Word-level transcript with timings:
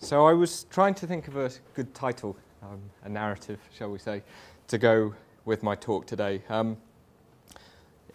So 0.00 0.26
I 0.26 0.32
was 0.32 0.64
trying 0.70 0.94
to 0.94 1.08
think 1.08 1.26
of 1.26 1.36
a 1.36 1.50
good 1.74 1.92
title, 1.92 2.36
um, 2.62 2.80
a 3.02 3.08
narrative, 3.08 3.58
shall 3.76 3.90
we 3.90 3.98
say, 3.98 4.22
to 4.68 4.78
go 4.78 5.12
with 5.44 5.64
my 5.64 5.74
talk 5.74 6.06
today. 6.06 6.40
Um, 6.48 6.76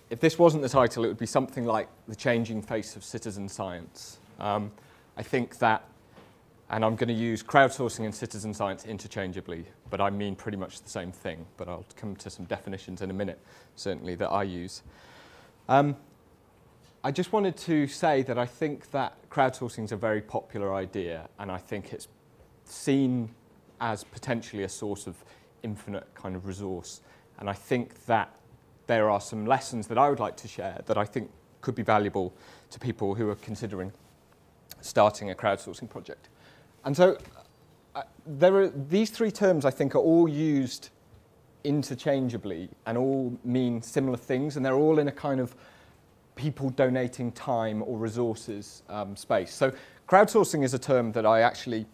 if 0.10 0.22
this 0.22 0.40
wasn't 0.40 0.64
the 0.64 0.70
title, 0.70 1.04
it 1.04 1.10
would 1.10 1.18
be 1.18 1.26
something 1.26 1.66
like 1.66 1.90
The 2.08 2.16
Changing 2.16 2.62
Face 2.62 2.96
of 2.96 3.04
Citizen 3.04 3.50
Science. 3.50 4.20
Um, 4.40 4.72
I 5.18 5.24
think 5.24 5.58
that, 5.60 5.84
and 6.70 6.86
I'm 6.86 6.96
going 6.96 7.09
to 7.09 7.14
use 7.14 7.43
crowdsourcing 7.43 8.05
and 8.05 8.15
citizen 8.15 8.54
science 8.54 8.86
interchangeably, 8.86 9.65
but 9.89 10.00
I 10.00 10.09
mean 10.09 10.38
pretty 10.38 10.57
much 10.57 10.81
the 10.81 10.89
same 10.89 11.11
thing, 11.11 11.45
but 11.57 11.68
I'll 11.68 11.86
come 11.97 12.15
to 12.15 12.29
some 12.29 12.45
definitions 12.45 13.02
in 13.02 13.09
a 13.09 13.13
minute, 13.13 13.39
certainly, 13.75 14.15
that 14.15 14.29
I 14.29 14.43
use. 14.43 14.84
Um, 15.68 15.97
I 17.06 17.12
just 17.12 17.34
wanted 17.34 17.58
to 17.58 17.86
say 17.88 18.22
that 18.24 18.38
I 18.38 18.46
think 18.46 18.90
that 18.92 19.30
crowdsourcing 19.30 19.84
is 19.84 19.92
a 19.92 19.98
very 19.98 20.22
popular 20.22 20.74
idea, 20.74 21.28
and 21.38 21.52
I 21.52 21.58
think 21.58 21.92
it's 21.92 22.08
seen 22.64 23.30
as 23.82 24.06
potentially 24.06 24.64
a 24.64 24.70
source 24.70 25.06
of 25.06 25.18
infinite 25.64 26.08
kind 26.16 26.34
of 26.34 26.46
resource. 26.46 27.02
And 27.39 27.50
I 27.50 27.54
think 27.54 28.06
that 28.06 28.34
there 28.88 29.10
are 29.10 29.20
some 29.20 29.46
lessons 29.46 29.88
that 29.88 29.97
I 29.97 30.10
would 30.10 30.21
like 30.21 30.38
to 30.38 30.47
share 30.47 30.82
that 30.86 30.97
I 30.97 31.04
think 31.04 31.30
could 31.60 31.75
be 31.75 31.84
valuable 31.84 32.34
to 32.70 32.80
people 32.80 33.16
who 33.16 33.30
are 33.30 33.36
considering 33.36 33.92
starting 34.80 35.30
a 35.30 35.36
crowdsourcing 35.36 35.89
project. 35.89 36.30
And 36.86 36.95
so 36.95 37.17
uh, 37.95 38.03
there 38.25 38.56
are 38.56 38.70
these 38.70 39.09
three 39.09 39.31
terms 39.31 39.66
I 39.66 39.72
think 39.72 39.94
are 39.94 40.00
all 40.00 40.30
used 40.30 40.89
interchangeably 41.66 42.70
and 42.86 42.97
all 42.97 43.38
mean 43.44 43.81
similar 43.81 44.17
things, 44.17 44.56
and 44.56 44.66
they're 44.66 44.73
all 44.75 45.00
in 45.00 45.09
a 45.09 45.11
kind 45.11 45.42
of 45.42 45.53
people 46.36 46.69
donating 46.69 47.31
time 47.31 47.83
or 47.83 47.97
resources 47.97 48.83
um, 48.89 49.16
space. 49.16 49.53
So 49.53 49.72
crowdsourcing 50.08 50.64
is 50.64 50.73
a 50.73 50.80
term 50.80 51.11
that 51.14 51.25
I 51.25 51.41
actually 51.41 51.86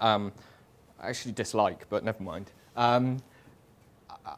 um, 0.00 0.32
actually 1.02 1.32
dislike, 1.32 1.86
but 1.88 2.04
never 2.04 2.22
mind. 2.22 2.52
Um, 2.76 3.18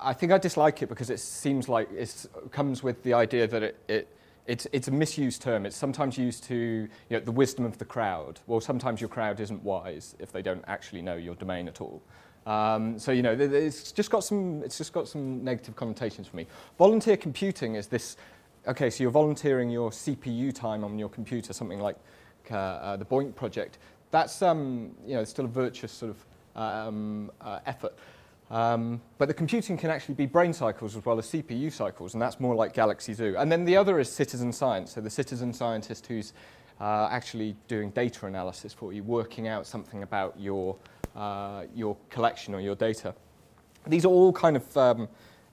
I 0.00 0.12
think 0.12 0.32
I 0.32 0.38
dislike 0.38 0.82
it 0.82 0.88
because 0.88 1.10
it 1.10 1.20
seems 1.20 1.68
like 1.68 1.90
it 1.92 2.27
comes 2.50 2.82
with 2.82 3.02
the 3.02 3.14
idea 3.14 3.46
that 3.46 3.62
it, 3.62 3.78
it 3.88 4.08
it's, 4.46 4.66
it's 4.72 4.88
a 4.88 4.90
misused 4.90 5.40
term. 5.42 5.66
It's 5.66 5.77
sometimes 5.77 6.18
used 6.18 6.42
to 6.44 6.56
you 6.56 6.88
know, 7.10 7.20
the 7.20 7.30
wisdom 7.30 7.64
of 7.64 7.78
the 7.78 7.84
crowd. 7.84 8.40
Well, 8.48 8.60
sometimes 8.60 9.00
your 9.00 9.08
crowd 9.08 9.38
isn't 9.38 9.62
wise 9.62 10.16
if 10.18 10.32
they 10.32 10.42
don't 10.42 10.64
actually 10.66 11.00
know 11.00 11.14
your 11.14 11.36
domain 11.36 11.68
at 11.68 11.80
all. 11.80 12.02
Um, 12.44 12.98
so 12.98 13.12
you 13.12 13.22
know, 13.22 13.32
it's 13.32 13.92
just 13.92 14.10
got 14.10 14.24
some 14.24 14.62
it's 14.64 14.77
just 14.77 14.92
got 14.92 15.06
some 15.06 15.44
negative 15.44 15.77
connotations 15.77 16.27
for 16.27 16.36
me. 16.36 16.48
Volunteer 16.77 17.16
computing 17.16 17.77
is 17.77 17.86
this 17.86 18.16
okay, 18.66 18.91
so 18.91 19.02
you're 19.02 19.10
volunteering 19.10 19.70
your 19.70 19.91
CPU 19.91 20.55
time 20.55 20.84
on 20.84 20.98
your 20.98 21.08
computer, 21.08 21.52
something 21.52 21.80
like 21.80 21.96
uh, 22.50 22.56
uh, 22.56 22.96
the 22.96 23.05
BOINC 23.05 23.34
project, 23.34 23.78
that's 24.10 24.42
um, 24.42 24.94
you 25.06 25.14
know, 25.14 25.24
still 25.24 25.46
a 25.46 25.48
virtuous 25.48 25.92
sort 25.92 26.10
of 26.12 26.60
um, 26.60 27.30
uh, 27.40 27.60
effort. 27.66 27.94
Um, 28.50 29.00
but 29.16 29.28
the 29.28 29.34
computing 29.34 29.78
can 29.78 29.88
actually 29.88 30.14
be 30.14 30.27
brain 30.27 30.52
cycles 30.52 30.94
as 30.94 31.05
well 31.06 31.18
as 31.18 31.27
CPU 31.27 31.72
cycles, 31.72 32.12
and 32.12 32.20
that's 32.20 32.38
more 32.38 32.55
like 32.55 32.74
Galaxy 32.74 33.14
Zoo. 33.14 33.34
And 33.38 33.50
then 33.50 33.64
the 33.64 33.77
other 33.77 33.98
is 33.98 34.12
citizen 34.12 34.52
science, 34.52 34.92
so 34.92 35.00
the 35.00 35.10
citizen 35.10 35.55
scientist 35.55 36.06
who's 36.06 36.34
uh, 36.80 37.08
actually 37.10 37.56
doing 37.68 37.90
data 37.90 38.27
analysis 38.27 38.72
for 38.74 38.92
you, 38.92 39.02
working 39.02 39.48
out 39.48 39.66
something 39.66 40.02
about 40.02 40.38
your, 40.38 40.77
uh, 41.16 41.64
your 41.74 41.96
collection 42.10 42.55
or 42.55 42.60
your 42.60 42.74
data. 42.74 43.14
These 43.86 44.05
are 44.05 44.08
all 44.08 44.33
kind 44.33 44.56
of 44.56 44.77
um, 44.77 45.08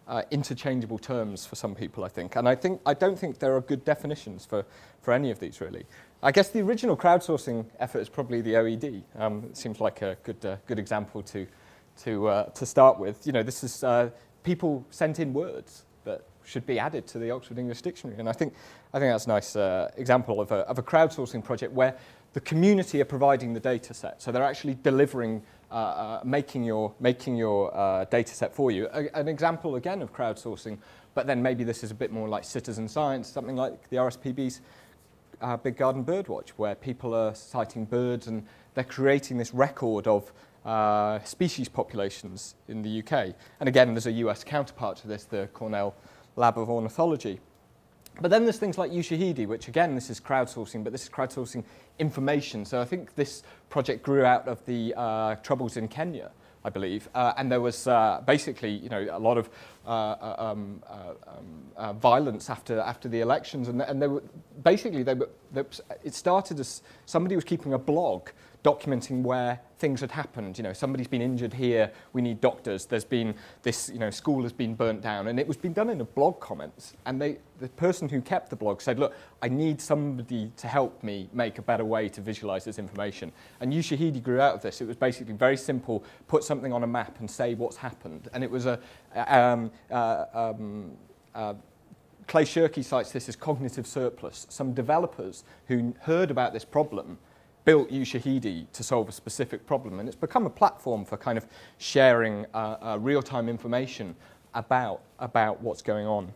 uh, 0.10 0.24
interchangeable 0.32 0.98
terms 0.98 1.46
for 1.46 1.56
some 1.56 1.76
people, 1.76 2.04
I 2.04 2.10
think. 2.10 2.36
And 2.36 2.50
I, 2.50 2.56
think, 2.56 2.82
I 2.86 2.94
don't 2.94 3.18
think 3.18 3.40
there 3.40 3.56
are 3.56 3.62
good 3.62 3.86
definitions 3.86 4.46
for, 4.46 4.66
for 5.02 5.14
any 5.14 5.30
of 5.32 5.40
these, 5.40 5.62
really. 5.62 5.86
I 6.22 6.32
guess 6.32 6.50
the 6.50 6.62
original 6.62 6.98
crowdsourcing 6.98 7.66
effort 7.80 8.00
is 8.00 8.10
probably 8.10 8.42
the 8.42 8.54
OED. 8.54 9.04
Um, 9.18 9.44
it 9.46 9.56
seems 9.56 9.80
like 9.80 10.02
a 10.02 10.18
good, 10.24 10.44
uh, 10.44 10.58
good 10.66 10.80
example 10.80 11.22
to, 11.24 11.48
to, 12.04 12.28
uh, 12.28 12.44
to 12.50 12.66
start 12.66 13.00
with. 13.00 13.26
You 13.26 13.34
know, 13.34 13.44
this 13.44 13.64
is 13.64 13.84
uh, 13.84 14.10
people 14.44 14.84
sent 14.90 15.20
in 15.20 15.32
words 15.32 15.86
that 16.06 16.24
should 16.44 16.66
be 16.66 16.80
added 16.80 17.06
to 17.08 17.20
the 17.20 17.30
Oxford 17.30 17.60
English 17.60 17.84
Dictionary. 17.84 18.20
And 18.20 18.28
I 18.28 18.34
think, 18.34 18.54
I 18.94 19.00
think 19.00 19.14
that's 19.14 19.26
a 19.26 19.30
nice 19.30 19.56
uh, 19.56 19.92
example 19.96 20.42
of 20.42 20.52
a, 20.52 20.68
of 20.68 20.80
a 20.80 20.84
crowdsourcing 20.84 21.44
project 21.44 21.72
where 21.72 21.96
the 22.34 22.42
community 22.42 23.00
are 23.00 23.06
providing 23.06 23.54
the 23.54 23.60
data 23.60 23.94
set. 23.94 24.22
So 24.22 24.32
they're 24.32 24.44
actually 24.44 24.78
delivering 24.82 25.44
uh, 25.72 25.76
uh, 25.76 26.22
making 26.24 26.64
your, 26.64 26.94
making 27.00 27.36
your 27.36 27.76
uh, 27.76 28.06
data 28.06 28.34
set 28.34 28.56
for 28.56 28.72
you. 28.72 28.88
A, 28.92 29.08
an 29.16 29.28
example, 29.28 29.76
again, 29.76 30.02
of 30.02 30.14
crowdsourcing, 30.14 30.78
but 31.14 31.28
then 31.28 31.42
maybe 31.42 31.64
this 31.64 31.84
is 31.84 31.92
a 31.92 31.96
bit 31.96 32.12
more 32.12 32.28
like 32.28 32.44
citizen 32.44 32.88
science, 32.88 33.28
something 33.28 33.56
like 33.56 33.90
the 33.90 33.98
RSPB's 33.98 34.62
uh, 35.42 35.58
Big 35.58 35.78
Garden 35.78 36.04
Birdwatch, 36.04 36.50
where 36.58 36.76
people 36.76 37.14
are 37.14 37.34
sighting 37.36 37.86
birds 37.86 38.28
and 38.28 38.46
they're 38.74 38.84
creating 38.84 39.38
this 39.38 39.54
record 39.54 40.08
of 40.08 40.32
uh, 40.66 41.20
species 41.24 41.70
populations 41.70 42.56
in 42.68 42.82
the 42.82 43.00
UK. 43.00 43.36
And 43.60 43.70
again, 43.70 43.94
there's 43.94 44.08
a 44.08 44.12
US 44.12 44.44
counterpart 44.44 44.98
to 44.98 45.08
this, 45.08 45.24
the 45.26 45.48
Cornell 45.54 45.96
Lab 46.36 46.58
of 46.58 46.70
Ornithology. 46.70 47.40
But 48.22 48.32
then 48.32 48.44
there's 48.44 48.58
things 48.58 48.78
like 48.78 48.92
Ushahidi, 48.92 49.48
which 49.48 49.68
again, 49.68 49.96
this 49.96 50.10
is 50.10 50.20
crowdsourcing, 50.20 50.84
but 50.84 50.92
this 50.92 51.04
is 51.04 51.10
crowdsourcing 51.10 51.64
information. 52.00 52.66
So 52.66 52.82
I 52.82 52.86
think 52.86 53.16
this 53.16 53.44
project 53.70 54.04
grew 54.04 54.26
out 54.26 54.48
of 54.48 54.66
the 54.66 54.94
uh, 54.98 55.36
troubles 55.36 55.78
in 55.78 55.88
Kenya, 55.88 56.32
I 56.66 56.70
believe. 56.70 57.08
Uh, 57.16 57.34
and 57.38 57.50
there 57.52 57.62
was 57.62 57.88
uh, 57.88 58.22
basically, 58.26 58.72
you 58.72 58.90
know, 58.90 59.08
a 59.12 59.20
lot 59.20 59.38
of 59.38 59.50
uh, 59.86 59.90
uh, 59.90 60.36
um, 60.38 60.84
uh, 60.88 61.14
um, 61.78 62.00
violence 62.00 62.50
after, 62.50 62.80
after 62.80 63.08
the 63.08 63.22
elections. 63.22 63.70
And, 63.70 63.82
and 63.82 64.02
they 64.02 64.08
were, 64.08 64.24
basically, 64.64 65.04
they 65.04 65.14
were, 65.14 65.30
they, 65.54 65.64
it 66.04 66.14
started 66.14 66.60
as 66.60 66.82
somebody 67.06 67.36
was 67.36 67.46
keeping 67.46 67.74
a 67.74 67.80
blog 67.80 68.30
documenting 68.64 69.22
where 69.22 69.60
things 69.78 70.02
had 70.02 70.12
happened. 70.12 70.58
You 70.58 70.64
know, 70.64 70.74
somebody's 70.74 71.08
been 71.08 71.22
injured 71.22 71.54
here, 71.54 71.92
we 72.12 72.22
need 72.22 72.42
doctors. 72.42 72.86
There's 72.86 73.06
been 73.06 73.34
this, 73.62 73.90
you 73.90 74.00
know, 74.00 74.10
school 74.10 74.44
has 74.44 74.52
been 74.52 74.76
burnt 74.76 75.02
down. 75.02 75.28
And 75.28 75.40
it 75.40 75.48
was 75.48 75.56
being 75.56 75.74
done 75.74 75.90
in 75.90 76.02
a 76.02 76.06
blog 76.06 76.40
comments. 76.42 76.94
And 77.06 77.22
they, 77.22 77.38
the 77.60 77.70
person 77.70 78.10
who 78.10 78.22
kept 78.22 78.50
the 78.50 78.56
blog 78.58 78.82
said, 78.82 79.00
look, 79.00 79.16
I 79.42 79.48
need 79.48 79.80
somebody 79.80 80.52
to 80.58 80.68
help 80.68 81.02
me 81.04 81.30
make 81.32 81.58
a 81.58 81.62
better 81.62 81.86
way 81.86 82.10
to 82.10 82.22
visualize 82.22 82.66
this 82.66 82.80
information. 82.80 83.32
And 83.62 83.72
Ushahidi 83.72 84.22
grew 84.22 84.42
out 84.42 84.56
of 84.56 84.62
this. 84.62 84.82
It 84.82 84.88
was 84.88 84.98
basically 84.98 85.34
very 85.34 85.58
simple, 85.58 86.04
put 86.28 86.44
something 86.44 86.74
on 86.74 86.84
a 86.84 86.88
map 86.88 87.20
and 87.20 87.32
say 87.32 87.54
what's 87.54 87.78
happened. 87.78 88.30
And 88.34 88.44
it 88.44 88.52
was 88.52 88.66
a, 88.66 88.80
um, 89.16 89.72
uh, 89.90 90.26
um, 90.34 90.92
uh, 91.34 91.54
Clay 92.28 92.44
Shirky 92.44 92.84
cites 92.84 93.12
this 93.12 93.28
as 93.28 93.36
cognitive 93.36 93.88
surplus. 93.88 94.46
Some 94.50 94.74
developers 94.74 95.44
who 95.68 95.96
heard 96.02 96.30
about 96.30 96.54
this 96.54 96.64
problem 96.64 97.18
built 97.70 97.92
Ushahidi 97.92 98.66
to 98.74 98.82
solve 98.82 99.08
a 99.10 99.12
specific 99.12 99.64
problem. 99.68 100.00
And 100.00 100.10
it's 100.10 100.16
become 100.18 100.48
a 100.48 100.50
platform 100.50 101.06
for 101.06 101.18
kind 101.18 101.38
of 101.38 101.46
sharing 101.78 102.48
uh, 102.56 102.78
uh, 102.82 102.98
real-time 103.00 103.48
information 103.48 104.16
about, 104.56 105.02
about 105.20 105.62
what's 105.62 105.84
going 105.84 106.08
on 106.08 106.34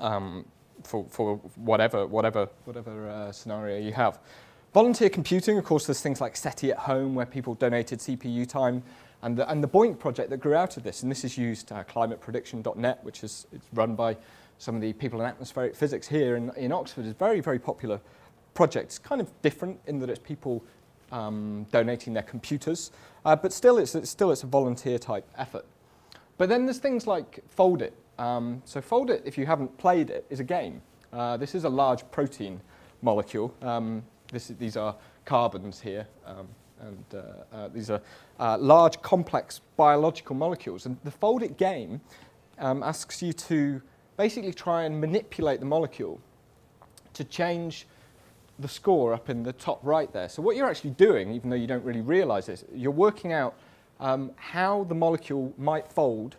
um, 0.00 0.44
for, 0.82 1.06
for 1.08 1.36
whatever, 1.56 2.06
whatever, 2.06 2.50
whatever 2.66 3.08
uh, 3.08 3.32
scenario 3.32 3.78
you 3.78 3.94
have. 3.94 4.18
Volunteer 4.74 5.08
computing, 5.08 5.56
of 5.56 5.64
course, 5.64 5.86
there's 5.86 6.02
things 6.02 6.20
like 6.20 6.36
SETI 6.36 6.72
at 6.72 6.78
home 6.80 7.14
where 7.14 7.24
people 7.24 7.54
donated 7.54 8.00
CPU 8.00 8.46
time. 8.46 8.82
And 9.22 9.38
the, 9.38 9.50
and 9.50 9.64
the 9.64 9.68
BOINC 9.68 9.98
project 9.98 10.28
that 10.28 10.40
grew 10.40 10.54
out 10.54 10.76
of 10.76 10.82
this, 10.82 11.02
and 11.02 11.10
this 11.10 11.24
is 11.24 11.38
used 11.38 11.72
uh, 11.72 11.84
climateprediction.net, 11.84 13.02
which 13.02 13.24
is 13.24 13.46
it's 13.50 13.66
run 13.72 13.94
by 13.94 14.18
some 14.58 14.74
of 14.74 14.82
the 14.82 14.92
people 14.92 15.22
in 15.22 15.26
atmospheric 15.26 15.74
physics 15.74 16.06
here 16.06 16.36
in, 16.36 16.50
in 16.58 16.70
Oxford, 16.70 17.06
is 17.06 17.14
very, 17.14 17.40
very 17.40 17.58
popular 17.58 17.98
project. 18.54 18.86
It's 18.86 18.98
kind 18.98 19.20
of 19.20 19.30
different 19.42 19.78
in 19.86 19.98
that 20.00 20.10
it's 20.10 20.18
people 20.18 20.64
um, 21.12 21.66
donating 21.70 22.14
their 22.14 22.22
computers, 22.22 22.90
uh, 23.24 23.36
but 23.36 23.52
still 23.52 23.78
it's, 23.78 23.94
it's, 23.94 24.10
still 24.10 24.30
it's 24.30 24.42
a 24.42 24.46
volunteer 24.46 24.98
type 24.98 25.28
effort. 25.36 25.66
But 26.38 26.48
then 26.48 26.64
there's 26.64 26.78
things 26.78 27.06
like 27.06 27.42
Foldit. 27.56 27.92
Um, 28.18 28.62
so 28.64 28.80
Foldit, 28.80 29.22
if 29.24 29.38
you 29.38 29.46
haven't 29.46 29.76
played 29.78 30.10
it, 30.10 30.26
is 30.30 30.40
a 30.40 30.44
game. 30.44 30.82
Uh, 31.12 31.36
this 31.36 31.54
is 31.54 31.64
a 31.64 31.68
large 31.68 32.08
protein 32.10 32.60
molecule. 33.02 33.54
Um, 33.62 34.02
this, 34.32 34.48
these 34.48 34.76
are 34.76 34.96
carbons 35.24 35.80
here, 35.80 36.06
um, 36.26 36.48
and 36.80 37.04
uh, 37.14 37.56
uh, 37.56 37.68
these 37.68 37.90
are 37.90 38.00
uh, 38.40 38.58
large, 38.58 39.00
complex 39.02 39.60
biological 39.76 40.34
molecules. 40.34 40.86
And 40.86 40.96
the 41.04 41.10
Foldit 41.10 41.56
game 41.56 42.00
um, 42.58 42.82
asks 42.82 43.22
you 43.22 43.32
to 43.32 43.80
basically 44.16 44.52
try 44.52 44.84
and 44.84 45.00
manipulate 45.00 45.60
the 45.60 45.66
molecule 45.66 46.20
to 47.12 47.24
change 47.24 47.86
the 48.58 48.68
score 48.68 49.12
up 49.12 49.28
in 49.28 49.42
the 49.42 49.52
top 49.52 49.80
right 49.82 50.12
there. 50.12 50.28
So 50.28 50.42
what 50.42 50.56
you're 50.56 50.68
actually 50.68 50.90
doing, 50.90 51.32
even 51.32 51.50
though 51.50 51.56
you 51.56 51.66
don't 51.66 51.84
really 51.84 52.00
realize 52.00 52.46
this, 52.46 52.64
you're 52.72 52.92
working 52.92 53.32
out 53.32 53.54
um, 54.00 54.30
how 54.36 54.84
the 54.84 54.94
molecule 54.94 55.52
might 55.58 55.90
fold 55.90 56.36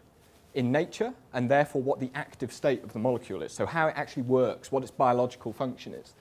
in 0.53 0.71
nature 0.71 1.13
and 1.33 1.51
therefore 1.51 1.81
what 1.81 2.00
the 2.00 2.09
active 2.15 2.51
state 2.51 2.83
of 2.83 2.94
the 2.94 3.00
molecule 3.00 3.41
is. 3.41 3.51
So 3.51 3.65
how 3.65 3.88
it 3.88 3.94
actually 3.97 4.23
works, 4.23 4.71
what 4.71 4.81
its 4.81 4.91
biological 4.91 5.51
function 5.51 5.94
is, 5.94 6.13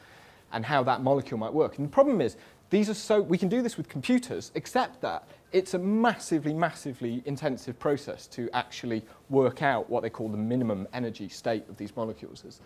and 0.52 0.64
how 0.64 0.82
that 0.84 1.02
molecule 1.02 1.38
might 1.38 1.52
work. 1.52 1.78
And 1.78 1.86
the 1.86 1.90
problem 1.92 2.20
is, 2.20 2.36
these 2.70 2.90
are 2.90 2.94
so, 2.94 3.20
we 3.20 3.38
can 3.38 3.48
do 3.48 3.62
this 3.62 3.76
with 3.76 3.88
computers, 3.88 4.50
except 4.56 5.00
that 5.02 5.28
it's 5.52 5.74
a 5.74 5.78
massively, 5.78 6.52
massively 6.52 7.22
intensive 7.24 7.78
process 7.78 8.26
to 8.28 8.50
actually 8.52 9.04
work 9.28 9.62
out 9.62 9.88
what 9.88 10.02
they 10.02 10.10
call 10.10 10.28
the 10.28 10.36
minimum 10.36 10.88
energy 10.92 11.28
state 11.28 11.68
of 11.68 11.76
these 11.76 11.94
molecules. 11.94 12.60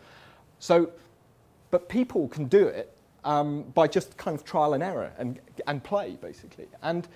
So, 0.60 0.90
but 1.70 1.90
people 1.90 2.28
can 2.28 2.46
do 2.46 2.66
it 2.66 2.94
um, 3.24 3.62
by 3.74 3.86
just 3.86 4.16
kind 4.16 4.36
of 4.36 4.44
trial 4.44 4.74
and 4.74 4.82
error 4.82 5.12
and, 5.18 5.40
and 5.66 5.82
play, 5.82 6.16
basically. 6.20 6.66
And 6.82 7.08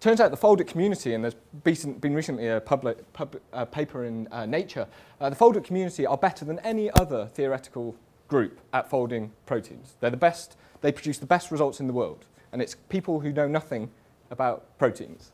turns 0.00 0.20
out 0.20 0.30
the 0.30 0.36
foldit 0.36 0.66
community, 0.66 1.14
and 1.14 1.24
there's 1.24 1.36
been 1.64 2.14
recently 2.14 2.48
a 2.48 2.60
public, 2.60 3.12
pub, 3.12 3.36
uh, 3.52 3.64
paper 3.64 4.04
in 4.04 4.28
uh, 4.30 4.46
Nature, 4.46 4.86
uh, 5.20 5.30
the 5.30 5.36
foldit 5.36 5.64
community 5.64 6.06
are 6.06 6.16
better 6.16 6.44
than 6.44 6.58
any 6.60 6.90
other 6.92 7.30
theoretical 7.34 7.96
group 8.28 8.60
at 8.72 8.90
folding 8.90 9.32
proteins. 9.46 9.96
They're 10.00 10.10
the 10.10 10.16
best, 10.16 10.56
they 10.80 10.92
produce 10.92 11.18
the 11.18 11.26
best 11.26 11.50
results 11.50 11.80
in 11.80 11.86
the 11.86 11.92
world. 11.92 12.26
And 12.52 12.60
it's 12.62 12.76
people 12.88 13.20
who 13.20 13.32
know 13.32 13.48
nothing 13.48 13.90
about 14.30 14.78
proteins. 14.78 15.32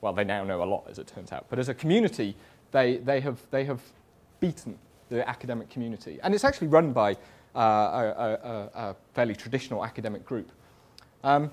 Well, 0.00 0.12
they 0.12 0.24
now 0.24 0.44
know 0.44 0.62
a 0.62 0.64
lot, 0.64 0.84
as 0.88 0.98
it 0.98 1.06
turns 1.06 1.32
out. 1.32 1.46
But 1.48 1.58
as 1.58 1.68
a 1.68 1.74
community, 1.74 2.36
they, 2.70 2.98
they, 2.98 3.20
have, 3.20 3.40
they 3.50 3.64
have 3.64 3.80
beaten 4.40 4.78
the 5.08 5.28
academic 5.28 5.70
community. 5.70 6.18
And 6.22 6.34
it's 6.34 6.44
actually 6.44 6.68
run 6.68 6.92
by 6.92 7.16
uh, 7.54 7.58
a, 7.58 7.60
a, 7.62 8.70
a, 8.74 8.96
fairly 9.14 9.34
traditional 9.34 9.84
academic 9.84 10.24
group. 10.24 10.50
Um, 11.24 11.50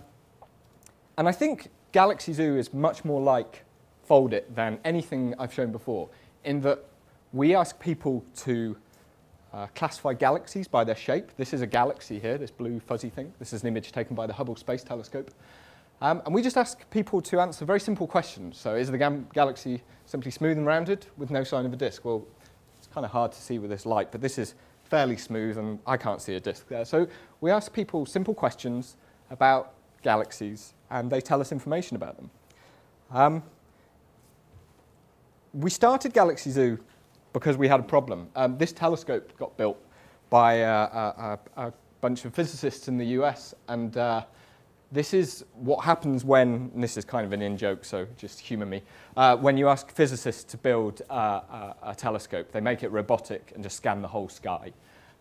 and 1.18 1.28
I 1.28 1.32
think 1.32 1.70
Galaxy 1.92 2.34
Zoo 2.34 2.58
is 2.58 2.74
much 2.74 3.06
more 3.06 3.22
like 3.22 3.64
Foldit 4.08 4.44
than 4.54 4.80
anything 4.84 5.34
I've 5.40 5.54
shown 5.54 5.72
before, 5.72 6.10
in 6.44 6.62
that 6.62 6.84
we 7.34 7.56
ask 7.56 7.80
people 7.80 8.24
to 8.38 8.78
uh, 9.54 9.68
classify 9.74 10.14
galaxies 10.14 10.68
by 10.68 10.84
their 10.84 10.96
shape. 10.96 11.32
This 11.38 11.54
is 11.54 11.62
a 11.62 11.68
galaxy 11.68 12.20
here, 12.20 12.38
this 12.38 12.52
blue 12.52 12.80
fuzzy 12.80 13.10
thing. 13.10 13.34
This 13.40 13.54
is 13.54 13.62
an 13.62 13.70
image 13.70 13.92
taken 13.92 14.16
by 14.16 14.28
the 14.28 14.34
Hubble 14.34 14.56
Space 14.56 14.84
Telescope. 14.84 15.32
Um, 16.02 16.22
and 16.26 16.36
we 16.36 16.42
just 16.42 16.58
ask 16.58 16.88
people 16.90 17.22
to 17.22 17.40
answer 17.40 17.64
very 17.64 17.80
simple 17.80 18.06
questions. 18.06 18.58
So 18.58 18.76
is 18.76 18.92
the 18.92 19.24
galaxy 19.34 19.82
simply 20.06 20.30
smooth 20.30 20.58
and 20.58 20.66
rounded 20.66 21.08
with 21.18 21.32
no 21.32 21.44
sign 21.44 21.66
of 21.66 21.72
a 21.72 21.78
disk? 21.78 22.04
Well, 22.04 22.26
it's 22.78 22.88
kind 22.88 23.06
of 23.06 23.12
hard 23.12 23.32
to 23.32 23.42
see 23.42 23.60
with 23.60 23.70
this 23.70 23.86
light, 23.86 24.12
but 24.12 24.22
this 24.22 24.38
is 24.38 24.56
fairly 24.86 25.18
smooth 25.18 25.58
and 25.58 25.80
I 25.86 25.98
can't 25.98 26.22
see 26.22 26.36
a 26.36 26.40
disk 26.40 26.68
there. 26.68 26.86
So 26.86 27.08
we 27.42 27.52
ask 27.52 27.74
people 27.74 28.06
simple 28.06 28.34
questions 28.34 28.98
about 29.30 29.74
galaxies 30.02 30.74
and 30.90 31.12
they 31.12 31.22
tell 31.22 31.42
us 31.42 31.52
information 31.52 31.96
about 31.96 32.18
them. 32.18 32.30
Um, 33.12 33.44
we 35.54 35.70
started 35.70 36.14
Galaxy 36.14 36.52
Zoo 36.52 36.80
because 37.34 37.58
we 37.58 37.68
had 37.68 37.80
a 37.80 37.84
problem. 37.84 38.30
Um, 38.36 38.58
this 38.58 38.72
telescope 38.72 39.38
got 39.38 39.56
built 39.58 39.78
by 40.30 40.64
uh, 40.64 41.38
a, 41.58 41.68
a, 41.68 41.74
bunch 42.02 42.26
of 42.26 42.36
physicists 42.36 42.88
in 42.88 42.98
the 42.98 43.06
US, 43.20 43.56
and 43.68 43.98
uh, 43.98 44.24
this 44.92 45.14
is 45.14 45.46
what 45.54 45.84
happens 45.84 46.24
when, 46.24 46.72
this 46.76 46.98
is 46.98 47.06
kind 47.06 47.26
of 47.26 47.34
an 47.34 47.42
in 47.42 47.58
joke, 47.58 47.84
so 47.84 48.08
just 48.18 48.40
humor 48.40 48.66
me, 48.66 48.82
uh, 49.18 49.36
when 49.36 49.58
you 49.58 49.68
ask 49.68 49.92
physicists 49.92 50.44
to 50.46 50.58
build 50.58 51.02
uh, 51.10 51.14
a, 51.14 51.76
a, 51.84 51.96
telescope, 51.96 52.52
they 52.52 52.62
make 52.62 52.84
it 52.84 52.90
robotic 52.90 53.52
and 53.56 53.64
just 53.64 53.78
scan 53.78 54.02
the 54.02 54.08
whole 54.08 54.30
sky. 54.30 54.72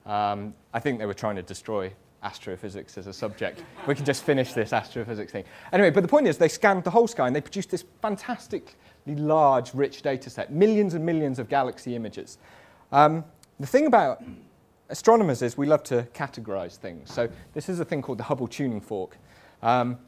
Um, 0.07 0.55
I 0.73 0.81
think 0.81 0.99
they 0.99 1.07
were 1.07 1.15
trying 1.15 1.37
to 1.37 1.43
destroy 1.43 1.93
astrophysics 2.23 2.97
as 2.99 3.07
a 3.07 3.13
subject. 3.13 3.63
we 3.87 3.95
can 3.95 4.05
just 4.05 4.25
finish 4.25 4.53
this 4.53 4.73
astrophysics 4.73 5.33
thing. 5.33 5.45
Anyway, 5.73 5.91
but 5.91 6.01
the 6.01 6.09
point 6.09 6.27
is 6.27 6.39
they 6.39 6.49
scanned 6.49 6.85
the 6.85 6.91
whole 6.91 7.07
sky 7.07 7.27
and 7.27 7.37
they 7.37 7.41
produced 7.41 7.71
this 7.71 7.85
fantastically 8.01 8.75
large, 9.07 9.75
rich 9.75 10.03
data 10.03 10.31
set, 10.31 10.53
millions 10.53 10.95
and 10.95 11.05
millions 11.05 11.39
of 11.39 11.49
galaxy 11.49 11.95
images. 11.95 12.39
Um, 12.93 13.25
the 13.61 13.67
thing 13.67 13.87
about 13.87 14.23
astronomers 14.89 15.43
is 15.43 15.57
we 15.57 15.67
love 15.67 15.83
to 15.85 16.07
categorize 16.15 16.77
things. 16.77 17.13
So 17.13 17.29
this 17.53 17.69
is 17.69 17.81
a 17.81 17.85
thing 17.85 18.03
called 18.03 18.19
the 18.19 18.25
Hubble 18.25 18.49
tuning 18.49 18.81
fork. 18.81 19.17
Um, 19.65 19.99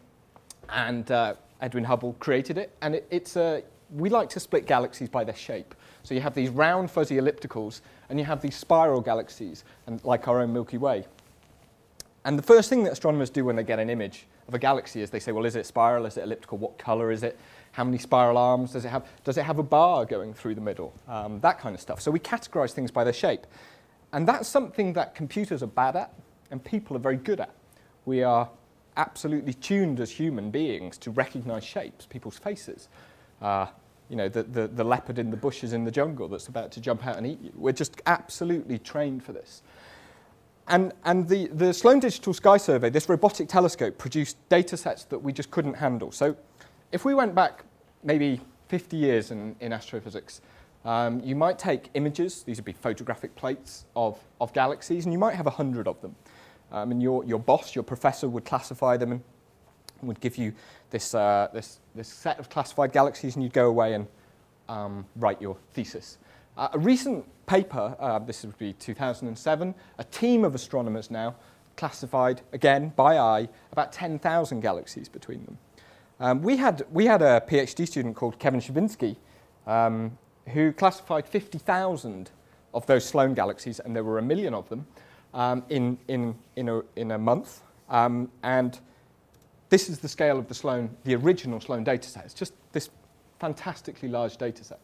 and 0.68 1.10
uh, 1.10 1.34
Edwin 1.60 1.84
Hubble 1.84 2.14
created 2.20 2.58
it. 2.58 2.76
And 2.82 2.94
it, 2.94 3.06
it's 3.10 3.36
a, 3.36 3.64
we 3.90 4.08
like 4.08 4.28
to 4.30 4.40
split 4.40 4.66
galaxies 4.66 5.08
by 5.08 5.24
their 5.24 5.34
shape. 5.34 5.74
So 6.02 6.14
you 6.14 6.20
have 6.20 6.34
these 6.34 6.50
round, 6.50 6.90
fuzzy 6.90 7.16
ellipticals, 7.16 7.80
and 8.08 8.18
you 8.18 8.24
have 8.24 8.40
these 8.40 8.54
spiral 8.54 9.00
galaxies, 9.00 9.64
and 9.86 10.04
like 10.04 10.28
our 10.28 10.40
own 10.40 10.52
Milky 10.52 10.78
Way. 10.78 11.04
And 12.24 12.38
the 12.38 12.42
first 12.42 12.68
thing 12.68 12.84
that 12.84 12.92
astronomers 12.92 13.30
do 13.30 13.44
when 13.44 13.56
they 13.56 13.64
get 13.64 13.78
an 13.78 13.90
image 13.90 14.26
of 14.46 14.54
a 14.54 14.58
galaxy 14.58 15.00
is 15.00 15.10
they 15.10 15.20
say, 15.20 15.32
well, 15.32 15.44
is 15.44 15.56
it 15.56 15.66
spiral? 15.66 16.06
Is 16.06 16.16
it 16.16 16.22
elliptical? 16.22 16.58
What 16.58 16.78
color 16.78 17.10
is 17.10 17.22
it? 17.22 17.38
How 17.72 17.84
many 17.84 17.98
spiral 17.98 18.38
arms 18.38 18.72
does 18.72 18.84
it 18.84 18.88
have? 18.88 19.06
Does 19.24 19.36
it 19.36 19.44
have 19.44 19.58
a 19.58 19.62
bar 19.62 20.04
going 20.04 20.34
through 20.34 20.54
the 20.54 20.60
middle? 20.60 20.94
Um, 21.08 21.40
that 21.40 21.58
kind 21.58 21.74
of 21.74 21.80
stuff. 21.80 22.00
So 22.00 22.10
we 22.10 22.18
categorize 22.18 22.72
things 22.72 22.90
by 22.90 23.04
their 23.04 23.12
shape. 23.12 23.46
And 24.12 24.26
that's 24.26 24.48
something 24.48 24.92
that 24.94 25.14
computers 25.14 25.62
are 25.62 25.68
bad 25.68 25.96
at 25.96 26.12
and 26.50 26.62
people 26.62 26.96
are 26.96 27.00
very 27.00 27.16
good 27.16 27.40
at. 27.40 27.50
We 28.04 28.22
are 28.22 28.48
absolutely 28.96 29.54
tuned 29.54 30.00
as 30.00 30.10
human 30.10 30.50
beings 30.50 30.98
to 30.98 31.10
recognize 31.10 31.64
shapes, 31.64 32.06
people's 32.06 32.38
faces. 32.38 32.88
Uh, 33.40 33.66
you 34.08 34.16
know, 34.16 34.28
the, 34.28 34.44
the, 34.44 34.68
the 34.68 34.84
leopard 34.84 35.18
in 35.18 35.30
the 35.30 35.36
bushes 35.36 35.72
in 35.72 35.84
the 35.84 35.90
jungle 35.90 36.28
that's 36.28 36.48
about 36.48 36.70
to 36.72 36.80
jump 36.80 37.06
out 37.06 37.16
and 37.16 37.26
eat 37.26 37.40
you. 37.40 37.52
We're 37.56 37.72
just 37.72 38.00
absolutely 38.06 38.78
trained 38.78 39.24
for 39.24 39.32
this. 39.32 39.62
And, 40.68 40.92
and 41.04 41.28
the, 41.28 41.46
the 41.48 41.72
Sloan 41.72 42.00
Digital 42.00 42.34
Sky 42.34 42.56
Survey, 42.56 42.90
this 42.90 43.08
robotic 43.08 43.48
telescope, 43.48 43.98
produced 43.98 44.36
data 44.48 44.76
sets 44.76 45.04
that 45.04 45.18
we 45.18 45.32
just 45.32 45.50
couldn't 45.50 45.74
handle. 45.74 46.10
So 46.10 46.36
if 46.92 47.04
we 47.04 47.14
went 47.14 47.34
back 47.34 47.64
maybe 48.02 48.40
50 48.68 48.96
years 48.96 49.30
in, 49.30 49.54
in 49.60 49.72
astrophysics, 49.72 50.40
um, 50.84 51.20
you 51.20 51.34
might 51.34 51.58
take 51.58 51.90
images, 51.94 52.42
these 52.44 52.58
would 52.58 52.64
be 52.64 52.72
photographic 52.72 53.34
plates 53.34 53.86
of, 53.96 54.18
of 54.40 54.52
galaxies, 54.52 55.04
and 55.04 55.12
you 55.12 55.18
might 55.18 55.34
have 55.34 55.46
100 55.46 55.88
of 55.88 56.00
them. 56.00 56.14
Um, 56.72 56.90
and 56.90 57.02
your, 57.02 57.24
your 57.24 57.38
boss, 57.38 57.74
your 57.74 57.84
professor, 57.84 58.28
would 58.28 58.44
classify 58.44 58.96
them 58.96 59.12
and 59.12 59.22
would 60.02 60.20
give 60.20 60.36
you 60.36 60.52
this, 60.90 61.14
uh, 61.14 61.48
this, 61.52 61.80
this 61.94 62.08
set 62.08 62.38
of 62.38 62.50
classified 62.50 62.92
galaxies, 62.92 63.34
and 63.34 63.42
you'd 63.42 63.52
go 63.52 63.66
away 63.68 63.94
and 63.94 64.06
um, 64.68 65.06
write 65.16 65.40
your 65.40 65.56
thesis. 65.72 66.18
Uh, 66.56 66.68
a 66.72 66.78
recent 66.78 67.24
paper, 67.46 67.96
uh, 68.00 68.18
this 68.18 68.44
would 68.44 68.58
be 68.58 68.72
2007, 68.74 69.74
a 69.98 70.04
team 70.04 70.44
of 70.44 70.54
astronomers 70.54 71.10
now 71.10 71.34
classified, 71.76 72.40
again, 72.52 72.92
by 72.96 73.18
eye, 73.18 73.48
about 73.72 73.92
10,000 73.92 74.60
galaxies 74.60 75.08
between 75.08 75.44
them. 75.44 75.58
Um, 76.18 76.42
we, 76.42 76.56
had, 76.56 76.86
we 76.90 77.04
had 77.04 77.20
a 77.20 77.42
PhD 77.46 77.86
student 77.86 78.16
called 78.16 78.38
Kevin 78.38 78.60
Schawinski 78.60 79.16
um, 79.66 80.16
who 80.48 80.72
classified 80.72 81.26
50,000 81.26 82.30
of 82.72 82.86
those 82.86 83.04
Sloan 83.04 83.34
galaxies, 83.34 83.80
and 83.80 83.94
there 83.94 84.04
were 84.04 84.18
a 84.18 84.22
million 84.22 84.54
of 84.54 84.68
them, 84.68 84.86
in, 85.68 85.98
in, 86.08 86.34
in, 86.56 86.68
a, 86.68 86.82
in 86.96 87.10
a 87.10 87.18
month. 87.18 87.62
Um, 87.88 88.30
and 88.42 88.78
this 89.68 89.88
is 89.88 89.98
the 89.98 90.08
scale 90.08 90.38
of 90.38 90.48
the 90.48 90.54
Sloan, 90.54 90.90
the 91.04 91.14
original 91.14 91.60
Sloan 91.60 91.84
dataset. 91.84 92.24
It's 92.24 92.34
just 92.34 92.52
this 92.72 92.90
fantastically 93.38 94.08
large 94.08 94.38
dataset. 94.38 94.78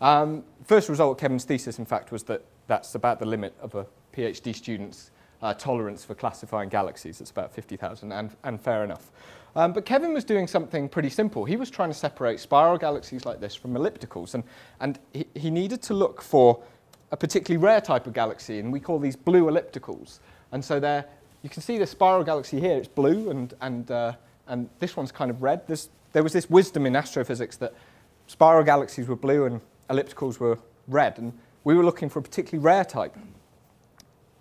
Um, 0.00 0.44
first 0.64 0.88
result 0.88 1.18
Kevin's 1.18 1.44
thesis, 1.44 1.78
in 1.78 1.84
fact, 1.84 2.12
was 2.12 2.24
that 2.24 2.44
that's 2.66 2.94
about 2.94 3.18
the 3.18 3.26
limit 3.26 3.54
of 3.60 3.74
a 3.74 3.86
PhD 4.14 4.54
student's 4.54 5.10
uh, 5.42 5.54
tolerance 5.54 6.04
for 6.04 6.14
classifying 6.14 6.68
galaxies. 6.68 7.20
It's 7.20 7.30
about 7.30 7.52
50,000, 7.52 8.12
and, 8.12 8.30
and 8.44 8.60
fair 8.60 8.84
enough. 8.84 9.10
Um, 9.56 9.72
but 9.72 9.84
Kevin 9.84 10.12
was 10.12 10.24
doing 10.24 10.48
something 10.48 10.88
pretty 10.88 11.10
simple. 11.10 11.44
He 11.44 11.56
was 11.56 11.70
trying 11.70 11.90
to 11.90 11.94
separate 11.94 12.40
spiral 12.40 12.76
galaxies 12.76 13.24
like 13.24 13.40
this 13.40 13.54
from 13.54 13.74
ellipticals, 13.74 14.34
and, 14.34 14.42
and 14.80 14.98
he, 15.12 15.26
he 15.34 15.50
needed 15.50 15.80
to 15.82 15.94
look 15.94 16.22
for 16.22 16.62
a 17.14 17.16
particularly 17.16 17.64
rare 17.64 17.80
type 17.80 18.08
of 18.08 18.12
galaxy, 18.12 18.58
and 18.58 18.72
we 18.72 18.80
call 18.80 18.98
these 18.98 19.14
blue 19.14 19.44
ellipticals. 19.44 20.18
And 20.50 20.64
so 20.64 20.80
there, 20.80 21.04
you 21.42 21.48
can 21.48 21.62
see 21.62 21.78
the 21.78 21.86
spiral 21.86 22.24
galaxy 22.24 22.58
here, 22.58 22.76
it's 22.76 22.88
blue, 22.88 23.30
and, 23.30 23.54
and, 23.60 23.88
uh, 23.88 24.14
and 24.48 24.68
this 24.80 24.96
one's 24.96 25.12
kind 25.12 25.30
of 25.30 25.40
red. 25.40 25.64
There's, 25.68 25.90
there 26.12 26.24
was 26.24 26.32
this 26.32 26.50
wisdom 26.50 26.86
in 26.86 26.96
astrophysics 26.96 27.56
that 27.58 27.72
spiral 28.26 28.64
galaxies 28.64 29.06
were 29.06 29.14
blue 29.14 29.44
and 29.44 29.60
ellipticals 29.90 30.40
were 30.40 30.58
red, 30.88 31.18
and 31.18 31.32
we 31.62 31.76
were 31.76 31.84
looking 31.84 32.08
for 32.08 32.18
a 32.18 32.22
particularly 32.22 32.64
rare 32.64 32.84
type. 32.84 33.16